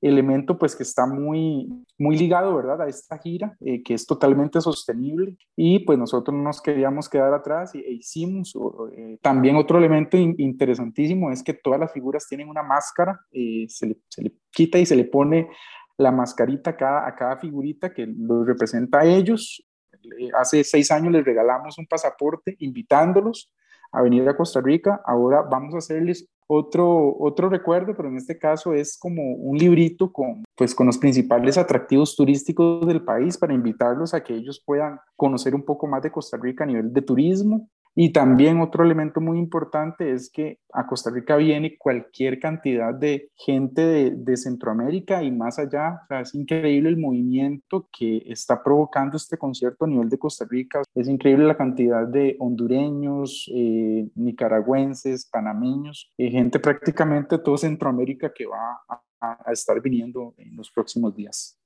elemento 0.00 0.58
pues 0.58 0.76
que 0.76 0.82
está 0.82 1.06
muy, 1.06 1.68
muy 1.98 2.16
ligado, 2.16 2.54
¿verdad? 2.54 2.82
A 2.82 2.88
esta 2.88 3.18
gira, 3.18 3.56
eh, 3.60 3.82
que 3.82 3.94
es 3.94 4.06
totalmente 4.06 4.60
sostenible 4.60 5.36
y 5.56 5.80
pues 5.80 5.98
nosotros 5.98 6.36
no 6.36 6.42
nos 6.42 6.62
queríamos 6.62 7.08
quedar 7.08 7.34
atrás 7.34 7.74
e 7.74 7.92
hicimos. 7.92 8.54
Eh, 8.96 9.18
también 9.20 9.56
otro 9.56 9.78
elemento 9.78 10.16
interesantísimo 10.16 11.30
es 11.30 11.42
que 11.42 11.54
todas 11.54 11.80
las 11.80 11.92
figuras 11.92 12.26
tienen 12.28 12.48
una 12.48 12.62
máscara, 12.62 13.20
eh, 13.32 13.66
se, 13.68 13.86
le, 13.86 13.96
se, 14.08 14.22
le, 14.22 14.32
quita 14.50 14.78
y 14.78 14.86
se 14.86 14.96
le 14.96 15.04
pone 15.04 15.48
la 15.96 16.12
mascarita 16.12 16.70
a 16.70 16.76
cada, 16.76 17.08
a 17.08 17.14
cada 17.14 17.36
figurita 17.38 17.92
que 17.92 18.06
los 18.06 18.46
representa 18.46 19.00
a 19.00 19.04
ellos. 19.04 19.64
Hace 20.38 20.62
seis 20.62 20.92
años 20.92 21.12
les 21.12 21.24
regalamos 21.24 21.76
un 21.76 21.86
pasaporte 21.86 22.54
invitándolos 22.60 23.52
a 23.90 24.02
venir 24.02 24.28
a 24.28 24.36
Costa 24.36 24.60
Rica. 24.60 25.00
Ahora 25.04 25.42
vamos 25.42 25.74
a 25.74 25.78
hacerles 25.78 26.28
otro, 26.48 27.16
otro 27.18 27.48
recuerdo, 27.48 27.94
pero 27.94 28.08
en 28.08 28.16
este 28.16 28.38
caso 28.38 28.72
es 28.72 28.98
como 28.98 29.34
un 29.34 29.56
librito 29.58 30.10
con, 30.10 30.44
pues, 30.56 30.74
con 30.74 30.86
los 30.86 30.98
principales 30.98 31.58
atractivos 31.58 32.16
turísticos 32.16 32.86
del 32.86 33.04
país 33.04 33.36
para 33.36 33.54
invitarlos 33.54 34.14
a 34.14 34.24
que 34.24 34.34
ellos 34.34 34.62
puedan 34.64 34.98
conocer 35.14 35.54
un 35.54 35.62
poco 35.62 35.86
más 35.86 36.02
de 36.02 36.10
Costa 36.10 36.38
Rica 36.38 36.64
a 36.64 36.66
nivel 36.66 36.92
de 36.92 37.02
turismo 37.02 37.68
y 38.00 38.10
también 38.12 38.60
otro 38.60 38.84
elemento 38.84 39.20
muy 39.20 39.40
importante 39.40 40.12
es 40.12 40.30
que 40.30 40.60
a 40.72 40.86
Costa 40.86 41.10
Rica 41.10 41.34
viene 41.34 41.76
cualquier 41.76 42.38
cantidad 42.38 42.94
de 42.94 43.32
gente 43.34 44.12
de, 44.12 44.36
Centroamérica 44.36 45.20
y 45.24 45.32
más 45.32 45.58
allá. 45.58 46.02
Es 46.08 46.32
increíble 46.32 46.90
el 46.90 46.96
movimiento 46.96 47.88
que 47.90 48.22
está 48.26 48.62
provocando 48.62 49.16
este 49.16 49.36
concierto 49.36 49.84
a 49.84 49.88
nivel 49.88 50.08
de 50.08 50.16
Costa 50.16 50.46
Rica. 50.48 50.84
Es 50.94 51.08
increíble 51.08 51.44
la 51.44 51.56
cantidad 51.56 52.06
de 52.06 52.36
hondureños, 52.38 53.50
eh, 53.52 54.08
nicaragüenses, 54.14 55.26
panameños, 55.26 56.12
eh, 56.18 56.30
gente 56.30 56.60
prácticamente 56.60 57.36
de 57.36 57.42
toda 57.42 57.58
Centroamérica 57.58 58.32
que 58.32 58.46
va 58.46 58.78
a 59.20 59.52
estar 59.52 59.82
viniendo 59.82 60.34
en 60.38 60.54
los 60.54 60.70
próximos 60.70 61.16
días. 61.16 61.57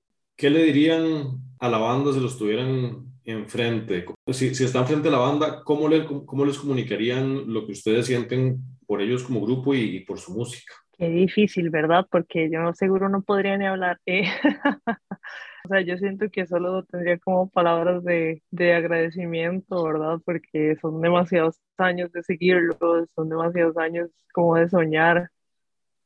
¿Qué 0.43 0.51
le 0.51 0.65
dirían 0.65 1.39
a 1.61 1.69
la 1.69 1.79
banda 1.79 2.13
si 2.13 2.19
lo 2.19 2.27
estuvieran 2.27 3.05
enfrente? 3.25 4.07
Si, 4.33 4.53
si 4.57 4.65
están 4.65 4.89
frente 4.89 5.07
a 5.07 5.13
la 5.13 5.19
banda, 5.19 5.63
¿cómo, 5.63 5.89
le, 5.89 6.05
¿cómo 6.05 6.45
les 6.45 6.59
comunicarían 6.59 7.55
lo 7.55 7.65
que 7.65 7.71
ustedes 7.71 8.07
sienten 8.07 8.59
por 8.85 9.01
ellos 9.01 9.23
como 9.23 9.41
grupo 9.41 9.73
y, 9.73 10.01
por 10.01 10.19
su 10.19 10.33
música? 10.33 10.75
Qué 10.99 11.09
difícil, 11.11 11.71
¿verdad? 11.71 12.09
Porque 12.11 12.51
yo 12.51 12.75
seguro 12.75 13.09
no 13.09 13.23
podría 13.23 13.57
ni 13.57 13.67
hablar. 13.67 14.01
Eh. 14.05 14.25
o 15.65 15.69
sea, 15.69 15.81
yo 15.83 15.97
siento 15.97 16.29
que 16.29 16.45
solo 16.45 16.87
tendría 16.87 17.19
como 17.19 17.49
palabras 17.49 18.03
de, 18.03 18.43
de 18.51 18.75
agradecimiento, 18.75 19.85
¿verdad? 19.85 20.19
Porque 20.25 20.77
son 20.83 21.01
demasiados 21.01 21.61
años 21.79 22.11
de 22.11 22.25
seguirlos, 22.25 23.09
son 23.15 23.29
demasiados 23.29 23.77
años 23.77 24.11
como 24.33 24.57
de 24.57 24.69
soñar 24.69 25.31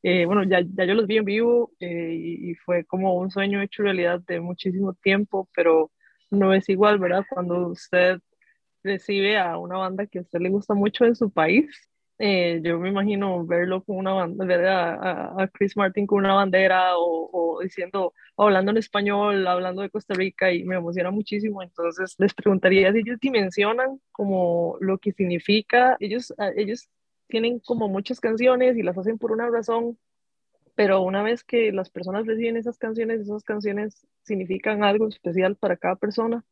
eh, 0.03 0.25
bueno, 0.25 0.43
ya, 0.43 0.61
ya, 0.61 0.85
yo 0.85 0.93
los 0.93 1.07
vi 1.07 1.17
en 1.17 1.25
vivo 1.25 1.71
eh, 1.79 2.13
y, 2.15 2.55
fue 2.55 2.85
como 2.85 3.15
un 3.15 3.31
sueño 3.31 3.61
hecho 3.61 3.83
realidad 3.83 4.21
de 4.27 4.39
muchísimo 4.39 4.93
tiempo, 4.93 5.49
pero 5.55 5.91
no 6.31 6.53
es 6.53 6.69
igual, 6.69 6.99
¿verdad? 6.99 7.25
Cuando 7.29 7.69
usted 7.69 8.19
recibe 8.83 9.37
a 9.37 9.57
una 9.57 9.77
banda 9.77 10.07
que 10.07 10.19
a 10.19 10.21
usted 10.21 10.39
le 10.39 10.49
gusta 10.49 10.73
mucho 10.75 11.05
en 11.05 11.15
su 11.15 11.31
país, 11.31 11.89
eh, 12.19 12.61
yo 12.63 12.79
me 12.79 12.89
imagino 12.89 13.45
verlo 13.45 13.83
con 13.83 13.97
una 13.97 14.13
banda, 14.13 14.45
ver 14.45 14.65
a, 14.67 15.41
a, 15.41 15.47
Chris 15.49 15.77
Martin 15.77 16.07
con 16.07 16.19
una 16.19 16.33
bandera 16.33 16.97
o, 16.97 17.29
o, 17.31 17.61
diciendo, 17.61 18.13
hablando 18.37 18.71
en 18.71 18.77
español, 18.77 19.45
hablando 19.47 19.81
de 19.83 19.89
Costa 19.91 20.13
Rica 20.15 20.51
y 20.51 20.63
me 20.63 20.75
emociona 20.77 21.11
muchísimo. 21.11 21.61
Entonces 21.61 22.15
les 22.17 22.33
preguntaría 22.33 22.91
si 22.91 22.99
ellos 22.99 23.19
dimensionan 23.19 23.99
como 24.11 24.77
lo 24.79 24.97
que 24.99 25.11
significa, 25.11 25.97
ellos, 25.99 26.33
ellos 26.55 26.89
tienen 27.27 27.59
como 27.59 27.87
muchas 27.89 28.19
canciones 28.19 28.77
y 28.77 28.83
las 28.83 28.97
hacen 28.97 29.17
por 29.17 29.31
una 29.31 29.49
razón, 29.49 29.97
pero 30.75 31.01
una 31.01 31.23
vez 31.23 31.43
que 31.43 31.71
las 31.71 31.89
personas 31.89 32.25
reciben 32.25 32.57
esas 32.57 32.77
canciones, 32.77 33.21
esas 33.21 33.43
canciones 33.43 34.05
significan 34.23 34.83
algo 34.83 35.07
especial 35.07 35.55
para 35.55 35.77
cada 35.77 35.95
persona 35.95 36.45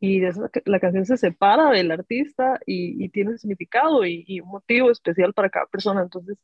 y 0.00 0.20
la 0.64 0.80
canción 0.80 1.04
se 1.06 1.16
separa 1.16 1.70
del 1.70 1.90
artista 1.90 2.60
y, 2.66 3.08
tiene 3.10 3.32
un 3.32 3.38
significado 3.38 4.06
y, 4.06 4.40
un 4.40 4.48
motivo 4.48 4.90
especial 4.90 5.34
para 5.34 5.50
cada 5.50 5.66
persona. 5.66 6.02
Entonces, 6.02 6.38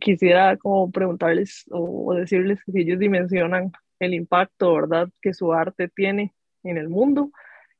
quisiera 0.00 0.56
como 0.56 0.90
preguntarles 0.90 1.66
o, 1.70 2.14
decirles 2.14 2.62
que 2.64 2.72
si 2.72 2.80
ellos 2.80 2.98
dimensionan 2.98 3.72
el 4.00 4.14
impacto, 4.14 4.74
¿verdad?, 4.74 5.08
que 5.20 5.34
su 5.34 5.52
arte 5.52 5.88
tiene 5.88 6.34
en 6.62 6.78
el 6.78 6.88
mundo 6.88 7.30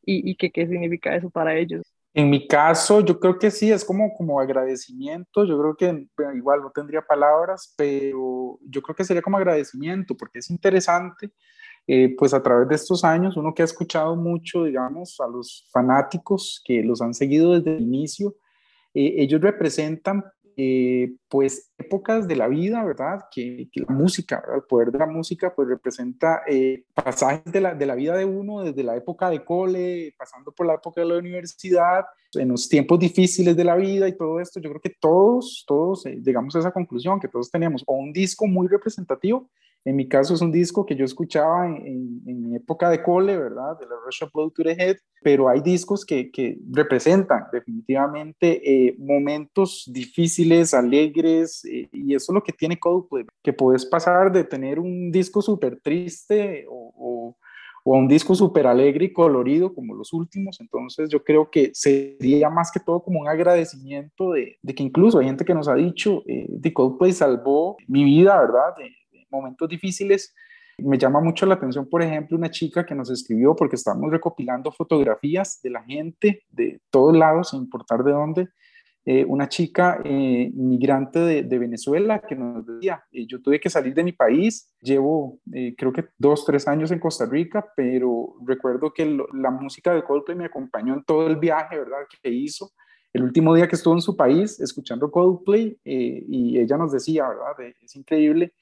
y, 0.03 0.31
y 0.31 0.37
que 0.37 0.51
qué 0.51 0.67
significa 0.67 1.17
eso 1.17 1.31
para 1.31 1.57
ellos. 1.57 1.88
En 2.14 2.31
mi 2.31 2.49
caso, 2.49 3.01
yo 3.01 3.21
creo 3.21 3.38
que 3.38 3.51
sí, 3.51 3.71
es 3.71 3.85
como, 3.85 4.14
como 4.16 4.40
agradecimiento, 4.40 5.44
yo 5.44 5.59
creo 5.59 5.77
que 5.77 6.07
igual 6.35 6.62
no 6.62 6.71
tendría 6.71 7.03
palabras, 7.03 7.75
pero 7.77 8.59
yo 8.62 8.83
creo 8.83 8.97
que 8.97 9.05
sería 9.05 9.23
como 9.23 9.37
agradecimiento, 9.37 10.16
porque 10.16 10.38
es 10.40 10.51
interesante, 10.51 11.31
eh, 11.87 12.14
pues 12.18 12.35
a 12.35 12.42
través 12.42 12.68
de 12.68 12.75
estos 12.75 13.05
años, 13.05 13.37
uno 13.37 13.55
que 13.55 13.62
ha 13.62 13.64
escuchado 13.64 14.16
mucho, 14.16 14.64
digamos, 14.64 15.21
a 15.21 15.29
los 15.29 15.68
fanáticos 15.71 16.62
que 16.64 16.83
los 16.83 17.01
han 17.01 17.14
seguido 17.14 17.55
desde 17.55 17.77
el 17.77 17.83
inicio, 17.83 18.37
eh, 18.94 19.14
ellos 19.18 19.40
representan 19.40 20.25
eh, 20.61 21.14
pues 21.29 21.71
épocas 21.79 22.27
de 22.27 22.35
la 22.35 22.49
vida, 22.49 22.85
¿verdad? 22.85 23.27
Que, 23.31 23.68
la 23.75 23.94
música. 23.94 24.42
El 24.53 24.62
poder 24.62 24.90
de 24.90 24.99
la 24.99 25.07
música 25.07 25.55
pues 25.55 25.68
representa 25.68 26.42
eh, 26.49 26.83
pasajes 26.92 27.44
de 27.53 27.61
la, 27.61 27.77
de 27.77 27.87
la 27.87 27.94
vida 27.94 28.16
de 28.16 28.25
uno 28.25 28.64
desde 28.64 28.83
la 28.83 28.97
época 28.97 29.31
de 29.31 29.44
cole, 29.44 30.16
pasando 30.18 30.51
por 30.51 30.66
la 30.66 30.75
época 30.75 31.01
de 31.01 31.07
la 31.07 31.18
universidad, 31.18 32.07
en 32.35 32.49
los 32.49 32.68
tiempos 32.68 32.99
difíciles 32.99 33.57
de 33.57 33.62
la 33.62 33.77
vida 33.77 34.09
y 34.09 34.16
todo 34.16 34.40
esto, 34.40 34.59
yo 34.59 34.68
creo 34.71 34.81
que 34.81 34.97
todos, 34.99 35.64
todos 35.64 36.05
eh, 36.07 36.18
llegamos 36.21 36.57
a 36.57 36.59
esa 36.59 36.73
conclusión, 36.73 37.21
que 37.21 37.29
todos 37.29 37.53
tenemos 37.53 37.85
o 37.87 37.94
un 37.94 38.12
disco 38.12 38.49
muy 38.49 38.66
representativo 38.66 39.49
en 39.85 39.97
mi 39.97 40.09
caso 40.09 40.35
es 40.35 40.41
un 40.41 40.53
disco 40.53 40.85
que 40.85 40.97
yo 40.97 41.05
escuchaba 41.05 41.67
en, 41.67 42.21
mi 42.25 42.57
época 42.57 42.91
de 42.91 43.03
cole, 43.03 43.37
¿verdad? 43.37 43.79
De 43.79 43.87
la 43.87 43.95
Russia 44.05 44.29
Blow 44.33 44.51
to 44.51 44.62
the 44.62 44.73
Head, 44.73 44.97
pero 45.23 45.49
hay 45.49 45.61
discos 45.61 46.05
que, 46.05 46.31
que 46.31 46.59
representan 46.71 47.45
definitivamente 47.53 48.61
eh, 48.64 48.97
momentos 48.99 49.88
difíciles, 49.93 50.75
alegres, 50.75 51.64
eh, 51.64 51.88
y 51.93 52.14
eso 52.14 52.33
es 52.33 52.35
lo 52.35 52.43
que 52.43 52.53
tiene 52.53 52.79
Coldplay, 52.79 53.25
que 53.43 53.53
puedes 53.53 53.87
pasar 53.87 54.31
de 54.33 54.45
tener 54.45 54.79
un 54.79 55.11
disco 55.11 55.41
súper 55.41 55.81
triste 55.81 56.67
o, 56.69 56.93
o, 56.97 57.37
o, 57.85 57.97
un 57.97 58.09
disco 58.09 58.35
súper 58.35 58.67
alegre 58.67 59.07
y 59.07 59.12
colorido 59.12 59.75
como 59.75 59.95
los 59.95 60.12
últimos, 60.12 60.61
entonces 60.61 61.09
yo 61.09 61.25
creo 61.25 61.51
que 61.51 61.71
sería 61.73 62.51
más 62.51 62.71
que 62.71 62.81
todo 62.81 63.03
como 63.03 63.21
un 63.21 63.29
agradecimiento 63.29 64.33
de, 64.33 64.59
de 64.61 64.75
que 64.75 64.83
incluso 64.83 65.19
hay 65.19 65.27
gente 65.27 65.45
que 65.45 65.55
nos 65.55 65.69
ha 65.69 65.75
dicho, 65.75 66.23
eh, 66.27 66.47
de 66.49 66.73
Coldplay 66.73 67.12
salvó 67.12 67.77
mi 67.87 68.05
vida, 68.05 68.38
¿verdad? 68.38 68.75
Momentos 69.31 69.69
difíciles. 69.69 70.35
Me 70.79 70.97
llama 70.97 71.21
mucho 71.21 71.45
la 71.45 71.55
atención, 71.55 71.88
por 71.88 72.03
ejemplo, 72.03 72.37
una 72.37 72.51
chica 72.51 72.87
que 72.87 72.95
nos 72.95 73.11
escribió 73.11 73.57
porque 73.57 73.77
estábamos 73.77 74.12
recopilando 74.12 74.71
fotografías 74.71 75.61
de 75.62 75.71
la 75.71 75.83
gente 75.83 76.45
de 76.51 76.81
todos 76.91 77.17
lados, 77.17 77.51
sin 77.51 77.61
importar 77.61 78.05
de 78.05 78.12
dónde. 78.12 78.49
Eh, 79.11 79.25
una 79.27 79.49
chica 79.49 80.03
eh, 80.05 80.51
migrante 80.55 81.19
de, 81.19 81.59
Venezuela 81.59 82.19
que 82.19 82.37
nos 82.37 82.67
decía, 82.67 83.03
eh, 83.11 83.27
yo 83.27 83.41
tuve 83.41 83.59
que 83.59 83.71
salir 83.71 83.95
de 83.95 84.05
mi 84.05 84.12
país, 84.12 84.71
llevo 84.83 85.41
creo 85.79 85.95
que 85.95 86.05
dos, 86.19 86.45
tres 86.45 86.69
años 86.69 86.91
en 86.91 86.99
Costa 86.99 87.25
Rica, 87.25 87.73
pero 87.75 88.35
recuerdo 88.45 88.93
que 88.93 89.07
la 89.33 89.51
música 89.51 89.95
de 89.95 90.05
Coldplay 90.05 90.37
me 90.37 90.45
acompañó 90.45 90.93
en 90.93 91.05
todo 91.05 91.27
el 91.27 91.37
viaje, 91.37 91.79
¿verdad? 91.79 92.01
Que 92.23 92.29
hizo. 92.29 92.73
El 93.14 93.23
último 93.23 93.55
día 93.55 93.67
que 93.67 93.77
estuvo 93.77 93.95
en 93.95 94.03
su 94.03 94.14
país 94.14 94.61
escuchando 94.61 95.11
Coldplay 95.11 95.79
y 95.85 96.59
ella 96.59 96.77
nos 96.77 96.93
decía, 96.93 97.27
¿verdad? 97.29 97.75
es 97.81 97.97
increíble 97.97 98.53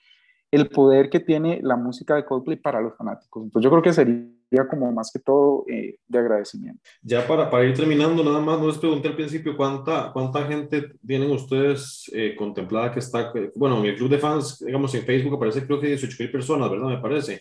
el 0.51 0.69
poder 0.69 1.11
que 1.11 1.21
tiene 1.21 1.61
la 1.63 1.77
música 1.77 2.15
de 2.15 2.25
Coldplay 2.25 2.57
para 2.57 2.81
los 2.81 2.97
fanáticos. 2.97 3.45
Entonces 3.45 3.65
yo 3.65 3.71
creo 3.71 3.83
que 3.83 3.93
sería 3.93 4.69
como 4.69 4.91
más 4.93 5.11
que 5.13 5.19
todo 5.19 5.65
eh, 5.69 5.99
de 6.07 6.19
agradecimiento. 6.19 6.81
Ya 7.03 7.27
para, 7.27 7.51
para 7.51 7.65
ir 7.65 7.75
terminando, 7.75 8.23
nada 8.23 8.41
más, 8.41 8.61
no 8.61 8.69
les 8.69 8.79
pregunté 8.79 9.09
al 9.09 9.17
principio 9.17 9.57
cuánta, 9.57 10.11
cuánta 10.13 10.47
gente 10.47 10.93
tienen 11.05 11.31
ustedes 11.31 12.11
eh, 12.15 12.35
contemplada 12.37 12.93
que 12.93 13.01
está, 13.01 13.33
bueno, 13.55 13.81
en 13.81 13.87
el 13.87 13.97
club 13.97 14.11
de 14.11 14.19
fans, 14.19 14.65
digamos 14.65 14.95
en 14.95 15.03
Facebook 15.03 15.35
aparece 15.35 15.67
creo 15.67 15.81
que 15.81 15.89
18 15.89 16.17
mil 16.21 16.31
personas, 16.31 16.71
¿verdad? 16.71 16.89
Me 16.89 16.99
parece. 16.99 17.41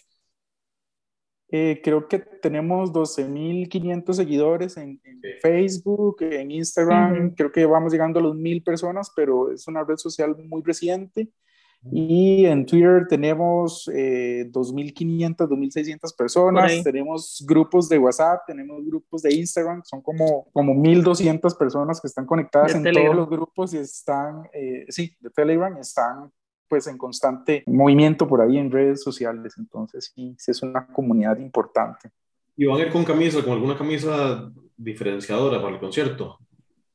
Eh, 1.49 1.79
creo 1.83 2.07
que 2.07 2.19
tenemos 2.19 2.91
12.500 2.91 4.13
seguidores 4.13 4.77
en, 4.77 4.99
Facebook, 5.41 6.17
en 6.21 6.51
Instagram. 6.51 7.35
Creo 7.35 7.51
que 7.51 7.65
vamos 7.65 7.93
llegando 7.93 8.19
a 8.19 8.23
los 8.23 8.35
mil 8.35 8.63
personas, 8.63 9.11
pero 9.15 9.51
es 9.51 9.67
una 9.67 9.83
red 9.83 9.97
social 9.97 10.35
muy 10.49 10.63
reciente. 10.63 11.29
Y 11.91 12.45
en 12.45 12.65
Twitter 12.65 13.05
tenemos 13.07 13.89
eh, 13.93 14.49
2.500, 14.51 15.35
2.600 15.35 16.15
personas. 16.15 16.83
Tenemos 16.83 17.43
grupos 17.47 17.87
de 17.89 17.99
WhatsApp, 17.99 18.41
tenemos 18.47 18.85
grupos 18.85 19.21
de 19.21 19.33
Instagram. 19.33 19.83
Son 19.83 20.01
como, 20.01 20.47
como 20.51 20.73
1.200 20.73 21.57
personas 21.57 22.01
que 22.01 22.07
están 22.07 22.25
conectadas 22.25 22.73
en 22.75 22.83
todos 22.83 23.15
los 23.15 23.29
grupos 23.29 23.73
y 23.73 23.77
están, 23.77 24.47
eh, 24.53 24.85
sí, 24.89 25.15
de 25.19 25.29
Telegram, 25.29 25.75
están 25.77 26.31
pues 26.67 26.87
en 26.87 26.97
constante 26.97 27.63
movimiento 27.67 28.27
por 28.27 28.41
ahí 28.41 28.57
en 28.57 28.71
redes 28.71 29.03
sociales. 29.03 29.53
Entonces 29.57 30.11
sí, 30.13 30.35
sí 30.37 30.51
es 30.51 30.63
una 30.63 30.87
comunidad 30.87 31.37
importante. 31.37 32.09
¿Y 32.57 32.65
van 32.65 32.79
a 32.79 32.83
ir 32.83 32.91
con 32.91 33.03
camisa, 33.03 33.43
con 33.43 33.53
alguna 33.53 33.77
camisa 33.77 34.51
diferenciadora 34.77 35.61
para 35.61 35.75
el 35.75 35.79
concierto? 35.79 36.39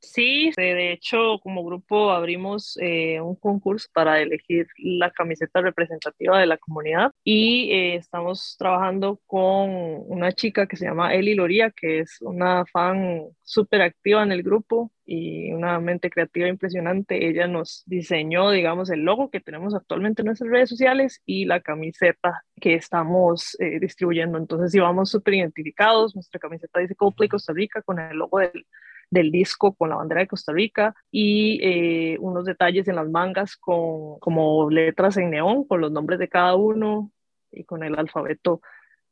Sí, 0.02 0.50
de 0.56 0.92
hecho, 0.92 1.38
como 1.42 1.62
grupo 1.62 2.10
abrimos 2.10 2.76
eh, 2.80 3.20
un 3.20 3.36
concurso 3.36 3.86
para 3.92 4.20
elegir 4.20 4.66
la 4.78 5.10
camiseta 5.10 5.60
representativa 5.60 6.38
de 6.38 6.46
la 6.46 6.56
comunidad 6.56 7.12
y 7.22 7.70
eh, 7.70 7.96
estamos 7.96 8.56
trabajando 8.58 9.20
con 9.26 9.70
una 10.06 10.32
chica 10.32 10.66
que 10.66 10.76
se 10.76 10.86
llama 10.86 11.14
Eli 11.14 11.34
Loría, 11.34 11.70
que 11.70 12.00
es 12.00 12.16
una 12.22 12.64
fan 12.64 13.24
súper 13.42 13.82
activa 13.82 14.22
en 14.22 14.32
el 14.32 14.42
grupo 14.42 14.90
y 15.04 15.52
una 15.52 15.78
mente 15.80 16.08
creativa 16.08 16.48
impresionante. 16.48 17.28
Ella 17.28 17.46
nos 17.46 17.82
diseñó, 17.84 18.50
digamos, 18.50 18.90
el 18.90 19.00
logo 19.00 19.30
que 19.30 19.40
tenemos 19.40 19.74
actualmente 19.74 20.22
en 20.22 20.26
nuestras 20.26 20.50
redes 20.50 20.70
sociales 20.70 21.20
y 21.26 21.44
la 21.44 21.60
camiseta 21.60 22.42
que 22.58 22.74
estamos 22.74 23.54
eh, 23.60 23.78
distribuyendo. 23.80 24.38
Entonces, 24.38 24.72
si 24.72 24.78
vamos 24.78 25.10
súper 25.10 25.34
identificados, 25.34 26.14
nuestra 26.14 26.40
camiseta 26.40 26.80
dice 26.80 26.94
Coldplay 26.94 27.28
Costa 27.28 27.52
Rica 27.52 27.82
con 27.82 27.98
el 27.98 28.16
logo 28.16 28.38
del 28.38 28.64
del 29.10 29.30
disco 29.30 29.74
con 29.74 29.90
la 29.90 29.96
bandera 29.96 30.20
de 30.20 30.28
Costa 30.28 30.52
Rica 30.52 30.94
y 31.10 31.58
eh, 31.62 32.16
unos 32.20 32.44
detalles 32.44 32.86
en 32.88 32.96
las 32.96 33.08
mangas 33.10 33.56
con 33.56 34.18
como 34.20 34.70
letras 34.70 35.16
en 35.16 35.30
neón 35.30 35.64
con 35.64 35.80
los 35.80 35.90
nombres 35.90 36.18
de 36.18 36.28
cada 36.28 36.54
uno 36.54 37.10
y 37.50 37.64
con 37.64 37.82
el 37.82 37.98
alfabeto 37.98 38.60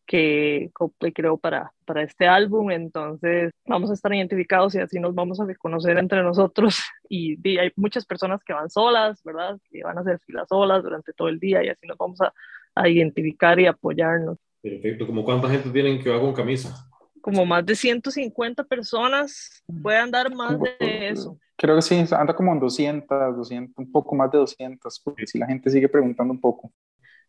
que 0.08 0.70
Coldplay 0.72 1.12
creó 1.12 1.36
para, 1.36 1.72
para 1.84 2.02
este 2.02 2.26
álbum, 2.26 2.70
entonces 2.70 3.52
vamos 3.66 3.90
a 3.90 3.92
estar 3.92 4.12
identificados 4.12 4.74
y 4.74 4.78
así 4.78 4.98
nos 4.98 5.14
vamos 5.14 5.38
a 5.38 5.44
reconocer 5.44 5.98
entre 5.98 6.22
nosotros 6.22 6.80
y, 7.08 7.58
hay 7.58 7.70
muchas 7.76 8.06
personas 8.06 8.42
que 8.42 8.54
van 8.54 8.70
solas, 8.70 9.22
¿verdad? 9.22 9.58
Que 9.70 9.82
van 9.82 9.98
a 9.98 10.00
hacer 10.00 10.18
filas 10.20 10.48
solas 10.48 10.82
durante 10.82 11.12
todo 11.12 11.28
el 11.28 11.38
día 11.38 11.62
y 11.62 11.68
así 11.68 11.86
nos 11.86 11.98
vamos 11.98 12.20
a, 12.22 12.32
a 12.74 12.88
identificar 12.88 13.60
y 13.60 13.66
apoyarnos. 13.66 14.38
Perfecto, 14.62 15.06
¿como 15.06 15.24
cuánta 15.24 15.50
gente 15.50 15.68
tienen 15.70 16.02
que 16.02 16.08
va 16.08 16.18
con 16.18 16.32
camisa? 16.32 16.88
Como 17.20 17.44
más 17.44 17.64
de 17.64 17.74
150 17.74 18.64
personas, 18.64 19.62
puede 19.82 19.98
andar 19.98 20.34
más 20.34 20.58
de 20.60 21.08
eso. 21.08 21.38
Creo 21.56 21.76
que 21.76 21.82
sí, 21.82 22.04
anda 22.12 22.34
como 22.34 22.52
en 22.52 22.60
200, 22.60 23.36
200, 23.36 23.74
un 23.76 23.92
poco 23.92 24.14
más 24.14 24.30
de 24.30 24.38
200, 24.38 25.00
porque 25.00 25.26
si 25.26 25.38
la 25.38 25.46
gente 25.46 25.70
sigue 25.70 25.88
preguntando 25.88 26.32
un 26.32 26.40
poco. 26.40 26.72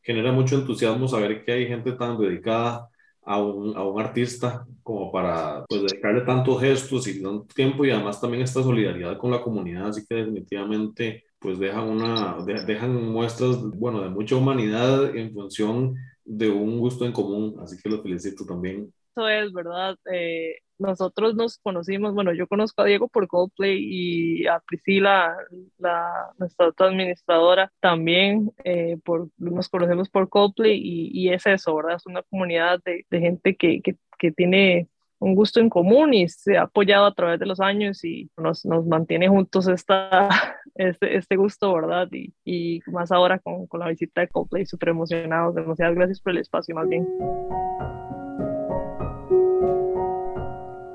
Genera 0.02 0.32
mucho 0.32 0.56
entusiasmo 0.56 1.08
saber 1.08 1.44
que 1.44 1.52
hay 1.52 1.68
gente 1.68 1.92
tan 1.94 2.18
dedicada 2.18 2.90
a 3.24 3.42
un, 3.42 3.76
a 3.76 3.84
un 3.84 4.00
artista 4.00 4.66
como 4.82 5.12
para 5.12 5.66
pues, 5.68 5.82
dedicarle 5.82 6.22
tantos 6.22 6.62
gestos 6.62 7.08
y 7.08 7.22
tanto 7.22 7.46
tiempo 7.54 7.86
y 7.86 7.92
además 7.92 8.20
también 8.20 8.44
esta 8.44 8.64
solidaridad 8.64 9.18
con 9.18 9.32
la 9.32 9.42
comunidad, 9.42 9.88
así 9.88 10.06
que 10.08 10.16
definitivamente 10.16 11.26
pues 11.40 11.58
dejan, 11.58 11.88
una, 11.88 12.38
dejan 12.66 13.12
muestras, 13.12 13.62
bueno, 13.62 14.02
de 14.02 14.10
mucha 14.10 14.36
humanidad 14.36 15.16
en 15.16 15.34
función 15.34 15.96
de 16.26 16.50
un 16.50 16.80
gusto 16.80 17.06
en 17.06 17.14
común, 17.14 17.56
así 17.62 17.78
que 17.82 17.90
los 17.90 18.02
felicito 18.02 18.46
también 18.46 18.92
es, 19.28 19.52
¿verdad? 19.52 19.98
Eh, 20.12 20.56
nosotros 20.80 21.36
nos 21.36 21.58
conocimos, 21.58 22.14
bueno, 22.14 22.34
yo 22.34 22.48
conozco 22.48 22.82
a 22.82 22.86
Diego 22.86 23.10
por 23.10 23.28
Coldplay 23.28 23.78
y 23.82 24.48
a 24.48 24.60
Priscila, 24.62 25.36
la, 25.78 26.32
nuestra 26.38 26.70
otra 26.70 26.88
administradora, 26.88 27.72
también 27.82 28.52
eh, 28.64 28.98
por, 29.04 29.28
nos 29.38 29.68
conocemos 29.68 30.10
por 30.10 30.30
Coldplay 30.30 30.80
y, 30.82 31.10
y, 31.14 31.34
es 31.34 31.46
eso, 31.46 31.76
¿verdad? 31.76 31.98
Es 31.98 32.06
una 32.06 32.24
comunidad 32.24 32.80
de, 32.86 33.06
de 33.10 33.20
gente 33.20 33.56
que, 33.58 33.82
que, 33.82 33.98
que, 34.18 34.32
tiene 34.32 34.88
un 35.20 35.36
gusto 35.36 35.60
en 35.60 35.70
común 35.70 36.14
y 36.14 36.30
se 36.30 36.58
ha 36.58 36.64
apoyado 36.64 37.06
a 37.06 37.14
través 37.14 37.42
de 37.42 37.46
los 37.46 37.60
años 37.60 38.06
y 38.06 38.32
nos, 38.38 38.66
nos 38.66 38.86
mantiene 38.86 39.28
juntos 39.28 39.68
esta, 39.68 40.30
este, 40.76 41.18
este 41.18 41.36
gusto, 41.36 41.74
¿verdad? 41.74 42.08
Y, 42.12 42.34
y 42.46 42.80
más 42.88 43.12
ahora 43.12 43.38
con, 43.40 43.68
con 43.68 43.82
la 43.82 43.90
visita 43.90 44.22
de 44.22 44.30
Coldplay, 44.30 44.66
súper 44.66 44.90
emocionados. 44.90 45.56
Demasiadas 45.56 45.96
gracias 45.96 46.22
por 46.22 46.32
el 46.32 46.38
espacio, 46.38 46.74
más 46.74 46.88
bien. 46.88 47.06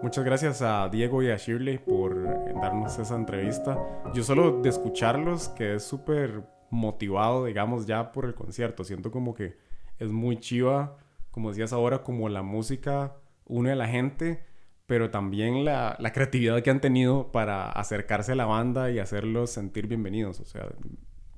Muchas 0.05 0.23
gracias 0.23 0.61
a 0.61 0.91
Diego 0.91 1.23
y 1.23 1.31
a 1.31 1.39
Shirley 1.39 1.79
por 1.79 2.15
darnos 2.61 2.99
esa 2.99 3.17
entrevista. 3.17 3.79
Yo 4.13 4.23
solo 4.23 4.61
de 4.61 4.69
escucharlos 4.69 5.49
quedé 5.49 5.81
súper 5.81 6.43
motivado, 6.69 7.47
digamos, 7.47 7.87
ya 7.87 8.13
por 8.13 8.27
el 8.27 8.35
concierto. 8.35 8.85
Siento 8.85 9.11
como 9.11 9.33
que 9.33 9.57
es 9.99 10.11
muy 10.11 10.37
chiva, 10.37 10.99
como 11.31 11.49
decías 11.49 11.73
ahora, 11.73 12.03
como 12.03 12.29
la 12.29 12.43
música 12.43 13.17
une 13.47 13.73
a 13.73 13.77
la 13.77 13.89
gente, 13.89 14.45
pero 14.85 15.09
también 15.09 15.65
la, 15.65 15.97
la 15.99 16.13
creatividad 16.13 16.61
que 16.61 16.69
han 16.69 16.83
tenido 16.83 17.33
para 17.33 17.71
acercarse 17.71 18.33
a 18.33 18.35
la 18.35 18.45
banda 18.45 18.91
y 18.91 18.99
hacerlos 18.99 19.53
sentir 19.53 19.87
bienvenidos. 19.87 20.39
O 20.39 20.45
sea, 20.45 20.69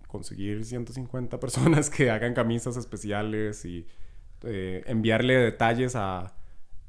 conseguir 0.09 0.65
150 0.65 1.39
personas 1.39 1.89
que 1.89 2.11
hagan 2.11 2.35
camisas 2.35 2.77
especiales 2.77 3.65
y 3.65 3.87
eh, 4.43 4.83
enviarle 4.87 5.37
detalles 5.37 5.95
a 5.95 6.35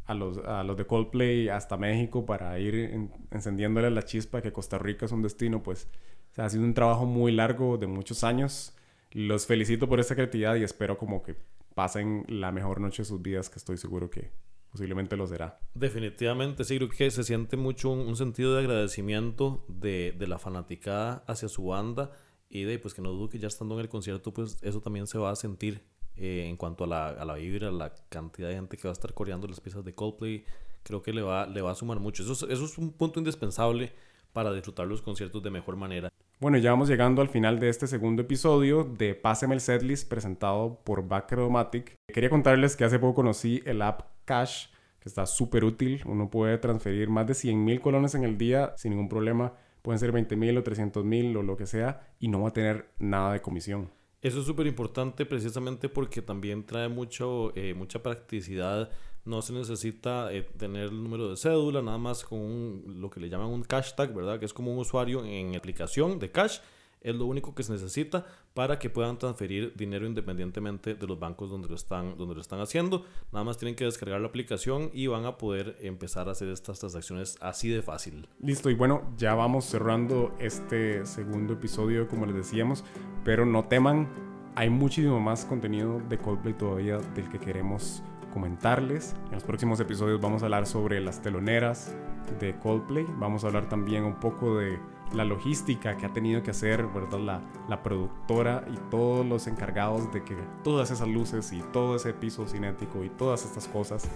a 0.08 0.14
los, 0.14 0.38
a 0.40 0.64
los 0.64 0.78
de 0.78 0.88
Coldplay 0.88 1.50
hasta 1.50 1.78
México 1.78 2.26
para 2.26 2.58
ir 2.60 3.10
encendiéndole 3.30 3.92
la 3.92 4.04
chispa 4.04 4.42
que 4.42 4.54
Costa 4.54 4.78
Rica 4.78 5.06
es 5.06 5.12
un 5.12 5.22
destino, 5.22 5.62
pues 5.62 5.90
ha 6.38 6.50
sido 6.50 6.64
un 6.64 6.74
trabajo 6.74 7.06
muy 7.06 7.32
largo 7.34 7.78
de 7.78 7.88
muchos 7.88 8.24
años. 8.24 8.74
Los 9.12 9.46
felicito 9.46 9.88
por 9.88 10.00
esta 10.00 10.16
creatividad 10.16 10.56
y 10.56 10.64
espero 10.64 10.98
como 10.98 11.22
que 11.24 11.36
pasen 11.76 12.26
la 12.28 12.52
mejor 12.52 12.80
noche 12.80 13.02
de 13.02 13.06
sus 13.06 13.22
vidas, 13.22 13.50
que 13.50 13.60
estoy 13.60 13.78
seguro 13.78 14.10
que 14.10 14.32
posiblemente 14.72 15.18
lo 15.18 15.28
será. 15.28 15.60
Definitivamente, 15.74 16.64
sí, 16.64 16.78
creo 16.78 16.90
que 16.90 17.12
se 17.12 17.24
siente 17.24 17.58
mucho 17.58 17.90
un, 17.90 18.16
sentido 18.16 18.54
de 18.56 18.62
agradecimiento 18.62 19.66
de, 19.68 20.16
de, 20.18 20.28
la 20.28 20.40
fanaticada 20.40 21.24
hacia 21.28 21.50
su 21.50 21.66
banda 21.66 22.12
y 22.50 22.64
de 22.64 22.80
pues 22.80 22.94
que 22.94 23.02
no 23.02 23.12
dudo 23.12 23.30
que 23.30 23.40
ya 23.40 23.48
estando 23.48 23.76
en 23.76 23.82
el 23.82 23.90
concierto, 23.90 24.34
pues 24.34 24.58
eso 24.62 24.82
también 24.82 25.08
se 25.08 25.18
va 25.18 25.32
a 25.32 25.36
sentir 25.36 25.84
eh, 26.18 26.46
en 26.48 26.58
cuanto 26.58 26.84
a 26.84 26.88
la, 26.88 27.08
a 27.10 27.26
la 27.26 27.36
vibra, 27.36 27.72
la 27.72 27.94
cantidad 28.10 28.50
de 28.50 28.56
gente 28.56 28.78
que 28.78 28.88
va 28.88 28.92
a 28.92 28.94
estar 28.94 29.14
coreando 29.14 29.48
las 29.48 29.60
piezas 29.60 29.86
de 29.86 29.94
Coldplay, 29.94 30.46
creo 30.84 31.02
que 31.02 31.14
le 31.14 31.22
va, 31.22 31.46
le 31.46 31.62
va 31.62 31.72
a 31.72 31.76
sumar 31.76 32.00
mucho. 32.00 32.24
Eso 32.24 32.34
es, 32.34 32.44
eso 32.44 32.66
es 32.66 32.78
un 32.78 32.92
punto 32.92 33.20
indispensable 33.20 33.94
para 34.34 34.54
disfrutar 34.54 34.88
los 34.88 35.02
conciertos 35.02 35.42
de 35.44 35.50
mejor 35.50 35.76
manera. 35.76 36.10
Bueno, 36.40 36.60
ya 36.60 36.70
vamos 36.70 36.88
llegando 36.88 37.24
al 37.24 37.30
final 37.30 37.60
de 37.60 37.70
este 37.70 37.88
segundo 37.88 38.22
episodio 38.22 38.84
de 38.84 39.16
Páseme 39.16 39.56
el 39.56 39.62
Setlist 39.62 40.08
presentado 40.08 40.80
por 40.84 41.08
Backromatic. 41.08 41.96
Quería 42.14 42.30
contarles 42.30 42.76
que 42.76 42.84
hace 42.84 43.00
poco 43.00 43.16
conocí 43.16 43.64
el 43.66 43.82
app 43.82 44.02
Cash, 44.24 44.68
que 45.00 45.10
está 45.10 45.26
súper 45.26 45.64
útil. 45.64 46.04
Uno 46.06 46.30
puede 46.30 46.60
transferir 46.60 47.10
más 47.10 47.26
de 47.26 47.34
100 47.34 47.66
mil 47.66 47.82
colones 47.82 48.14
en 48.14 48.24
el 48.24 48.38
día 48.38 48.74
sin 48.78 48.92
ningún 48.92 49.10
problema. 49.10 49.54
Pueden 49.82 49.98
ser 49.98 50.12
20 50.12 50.36
mil 50.36 50.56
o 50.58 50.64
300 50.64 51.04
mil 51.04 51.36
o 51.36 51.42
lo 51.42 51.58
que 51.58 51.66
sea 51.66 52.08
y 52.20 52.28
no 52.28 52.42
va 52.42 52.50
a 52.50 52.54
tener 52.54 52.90
nada 53.00 53.34
de 53.34 53.42
comisión. 53.42 53.90
Eso 54.22 54.40
es 54.40 54.46
súper 54.46 54.66
importante 54.66 55.26
precisamente 55.26 55.90
porque 55.90 56.22
también 56.22 56.66
trae 56.66 56.90
mucho, 56.90 57.56
eh, 57.56 57.74
mucha 57.76 58.02
practicidad. 58.02 58.90
No 59.26 59.42
se 59.42 59.54
necesita 59.54 60.34
eh, 60.34 60.42
tener 60.42 60.86
el 60.86 61.04
número 61.04 61.30
de 61.30 61.38
cédula, 61.38 61.82
nada 61.82 62.00
más 62.00 62.24
con 62.24 63.00
lo 63.00 63.10
que 63.10 63.20
le 63.20 63.30
llaman 63.30 63.50
un 63.50 63.64
hashtag, 63.64 64.14
¿verdad? 64.14 64.40
Que 64.40 64.46
es 64.46 64.54
como 64.54 64.72
un 64.74 64.80
usuario 64.80 65.24
en 65.24 65.56
aplicación 65.56 66.18
de 66.18 66.32
cash 66.32 66.60
es 67.02 67.16
lo 67.16 67.26
único 67.26 67.56
que 67.56 67.64
se 67.64 67.72
necesita 67.72 68.26
para 68.54 68.80
que 68.80 68.90
puedan 68.90 69.18
transferir 69.18 69.74
dinero 69.76 70.06
independientemente 70.06 70.96
de 70.96 71.08
los 71.08 71.20
bancos 71.20 71.50
donde 71.50 71.68
lo 71.68 71.76
están, 71.76 72.18
donde 72.18 72.36
lo 72.36 72.42
están 72.42 72.60
haciendo. 72.60 73.06
Nada 73.32 73.46
más 73.46 73.58
tienen 73.58 73.76
que 73.76 73.86
descargar 73.86 74.20
la 74.22 74.28
aplicación 74.28 74.90
y 74.94 75.08
van 75.08 75.26
a 75.26 75.38
poder 75.38 75.78
empezar 75.82 76.28
a 76.28 76.32
hacer 76.32 76.50
estas 76.50 76.80
transacciones 76.80 77.38
así 77.42 77.70
de 77.70 77.82
fácil. 77.82 78.28
Listo, 78.40 78.70
y 78.70 78.74
bueno, 78.74 79.14
ya 79.18 79.36
vamos 79.36 79.66
cerrando 79.66 80.34
este 80.40 81.06
segundo 81.06 81.54
episodio, 81.54 82.08
como 82.08 82.26
les 82.26 82.36
decíamos, 82.36 82.84
pero 83.24 83.46
no 83.46 83.66
teman, 83.66 84.10
hay 84.56 84.70
muchísimo 84.70 85.20
más 85.20 85.46
contenido 85.46 86.02
de 86.10 86.18
Coldplay 86.18 86.56
todavía 86.56 86.98
del 86.98 87.30
que 87.30 87.40
queremos 87.40 88.02
comentarles. 88.34 89.16
En 89.28 89.34
los 89.34 89.44
próximos 89.44 89.80
episodios 89.80 90.20
vamos 90.20 90.42
a 90.42 90.46
hablar 90.46 90.66
sobre 90.66 91.00
las 91.00 91.22
teloneras 91.22 91.96
de 92.40 92.58
Coldplay, 92.60 93.06
vamos 93.20 93.44
a 93.44 93.48
hablar 93.48 93.70
también 93.70 94.04
un 94.04 94.20
poco 94.20 94.58
de 94.58 94.80
la 95.14 95.26
logística 95.26 95.98
que 95.98 96.06
ha 96.06 96.14
tenido 96.14 96.44
que 96.44 96.52
hacer, 96.52 96.86
¿verdad? 96.88 97.20
La, 97.20 97.42
la, 97.68 97.84
productora 97.84 98.66
y 98.72 98.78
todos 98.90 99.26
los 99.26 99.48
encargados 99.48 100.12
de 100.12 100.24
que 100.24 100.36
todas 100.64 100.92
esas 100.92 101.08
luces 101.08 101.52
y 101.54 101.62
todo 101.74 101.96
ese 101.96 102.14
piso 102.14 102.48
cinético 102.48 103.04
y 103.04 103.10
todas 103.10 103.46
estas 103.46 103.68
cosas 103.68 104.10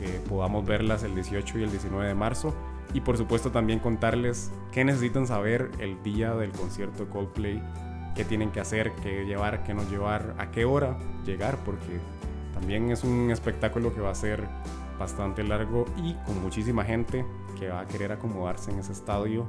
eh, 0.00 0.20
podamos 0.28 0.64
verlas 0.64 1.02
el 1.02 1.14
18 1.14 1.58
y 1.58 1.62
el 1.64 1.70
19 1.70 2.06
de 2.06 2.14
marzo. 2.14 2.54
Y 2.94 3.00
por 3.00 3.18
supuesto 3.18 3.50
también 3.50 3.80
contarles 3.80 4.50
qué 4.72 4.84
necesitan 4.84 5.26
saber 5.26 5.70
el 5.78 6.02
día 6.02 6.34
del 6.34 6.52
concierto 6.52 7.04
de 7.04 7.10
Coldplay, 7.10 7.62
qué 8.14 8.24
tienen 8.24 8.50
que 8.50 8.60
hacer, 8.60 8.92
qué 9.02 9.26
llevar, 9.26 9.62
qué 9.64 9.74
no 9.74 9.82
llevar, 9.90 10.34
a 10.38 10.50
qué 10.50 10.64
hora 10.64 10.98
llegar, 11.24 11.58
porque 11.64 12.00
también 12.54 12.90
es 12.90 13.04
un 13.04 13.30
espectáculo 13.30 13.94
que 13.94 14.00
va 14.00 14.10
a 14.10 14.14
ser 14.14 14.48
bastante 14.98 15.44
largo 15.44 15.84
y 15.96 16.14
con 16.26 16.40
muchísima 16.42 16.84
gente 16.84 17.24
que 17.58 17.68
va 17.68 17.80
a 17.80 17.86
querer 17.86 18.12
acomodarse 18.12 18.70
en 18.70 18.78
ese 18.78 18.92
estadio. 18.92 19.46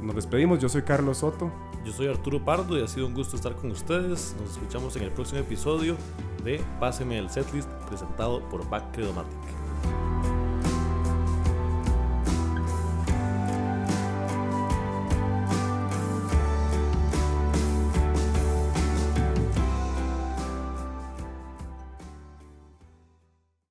Nos 0.00 0.14
despedimos, 0.14 0.58
yo 0.58 0.68
soy 0.68 0.82
Carlos 0.82 1.18
Soto. 1.18 1.50
Yo 1.84 1.92
soy 1.92 2.08
Arturo 2.08 2.44
Pardo 2.44 2.78
y 2.78 2.82
ha 2.82 2.88
sido 2.88 3.06
un 3.06 3.14
gusto 3.14 3.36
estar 3.36 3.54
con 3.54 3.70
ustedes. 3.70 4.36
Nos 4.40 4.50
escuchamos 4.52 4.96
en 4.96 5.04
el 5.04 5.10
próximo 5.10 5.40
episodio 5.40 5.96
de 6.44 6.60
Páseme 6.80 7.18
el 7.18 7.30
Setlist 7.30 7.68
presentado 7.88 8.40
por 8.48 8.68
Back 8.68 8.92
Credomatic. 8.92 10.15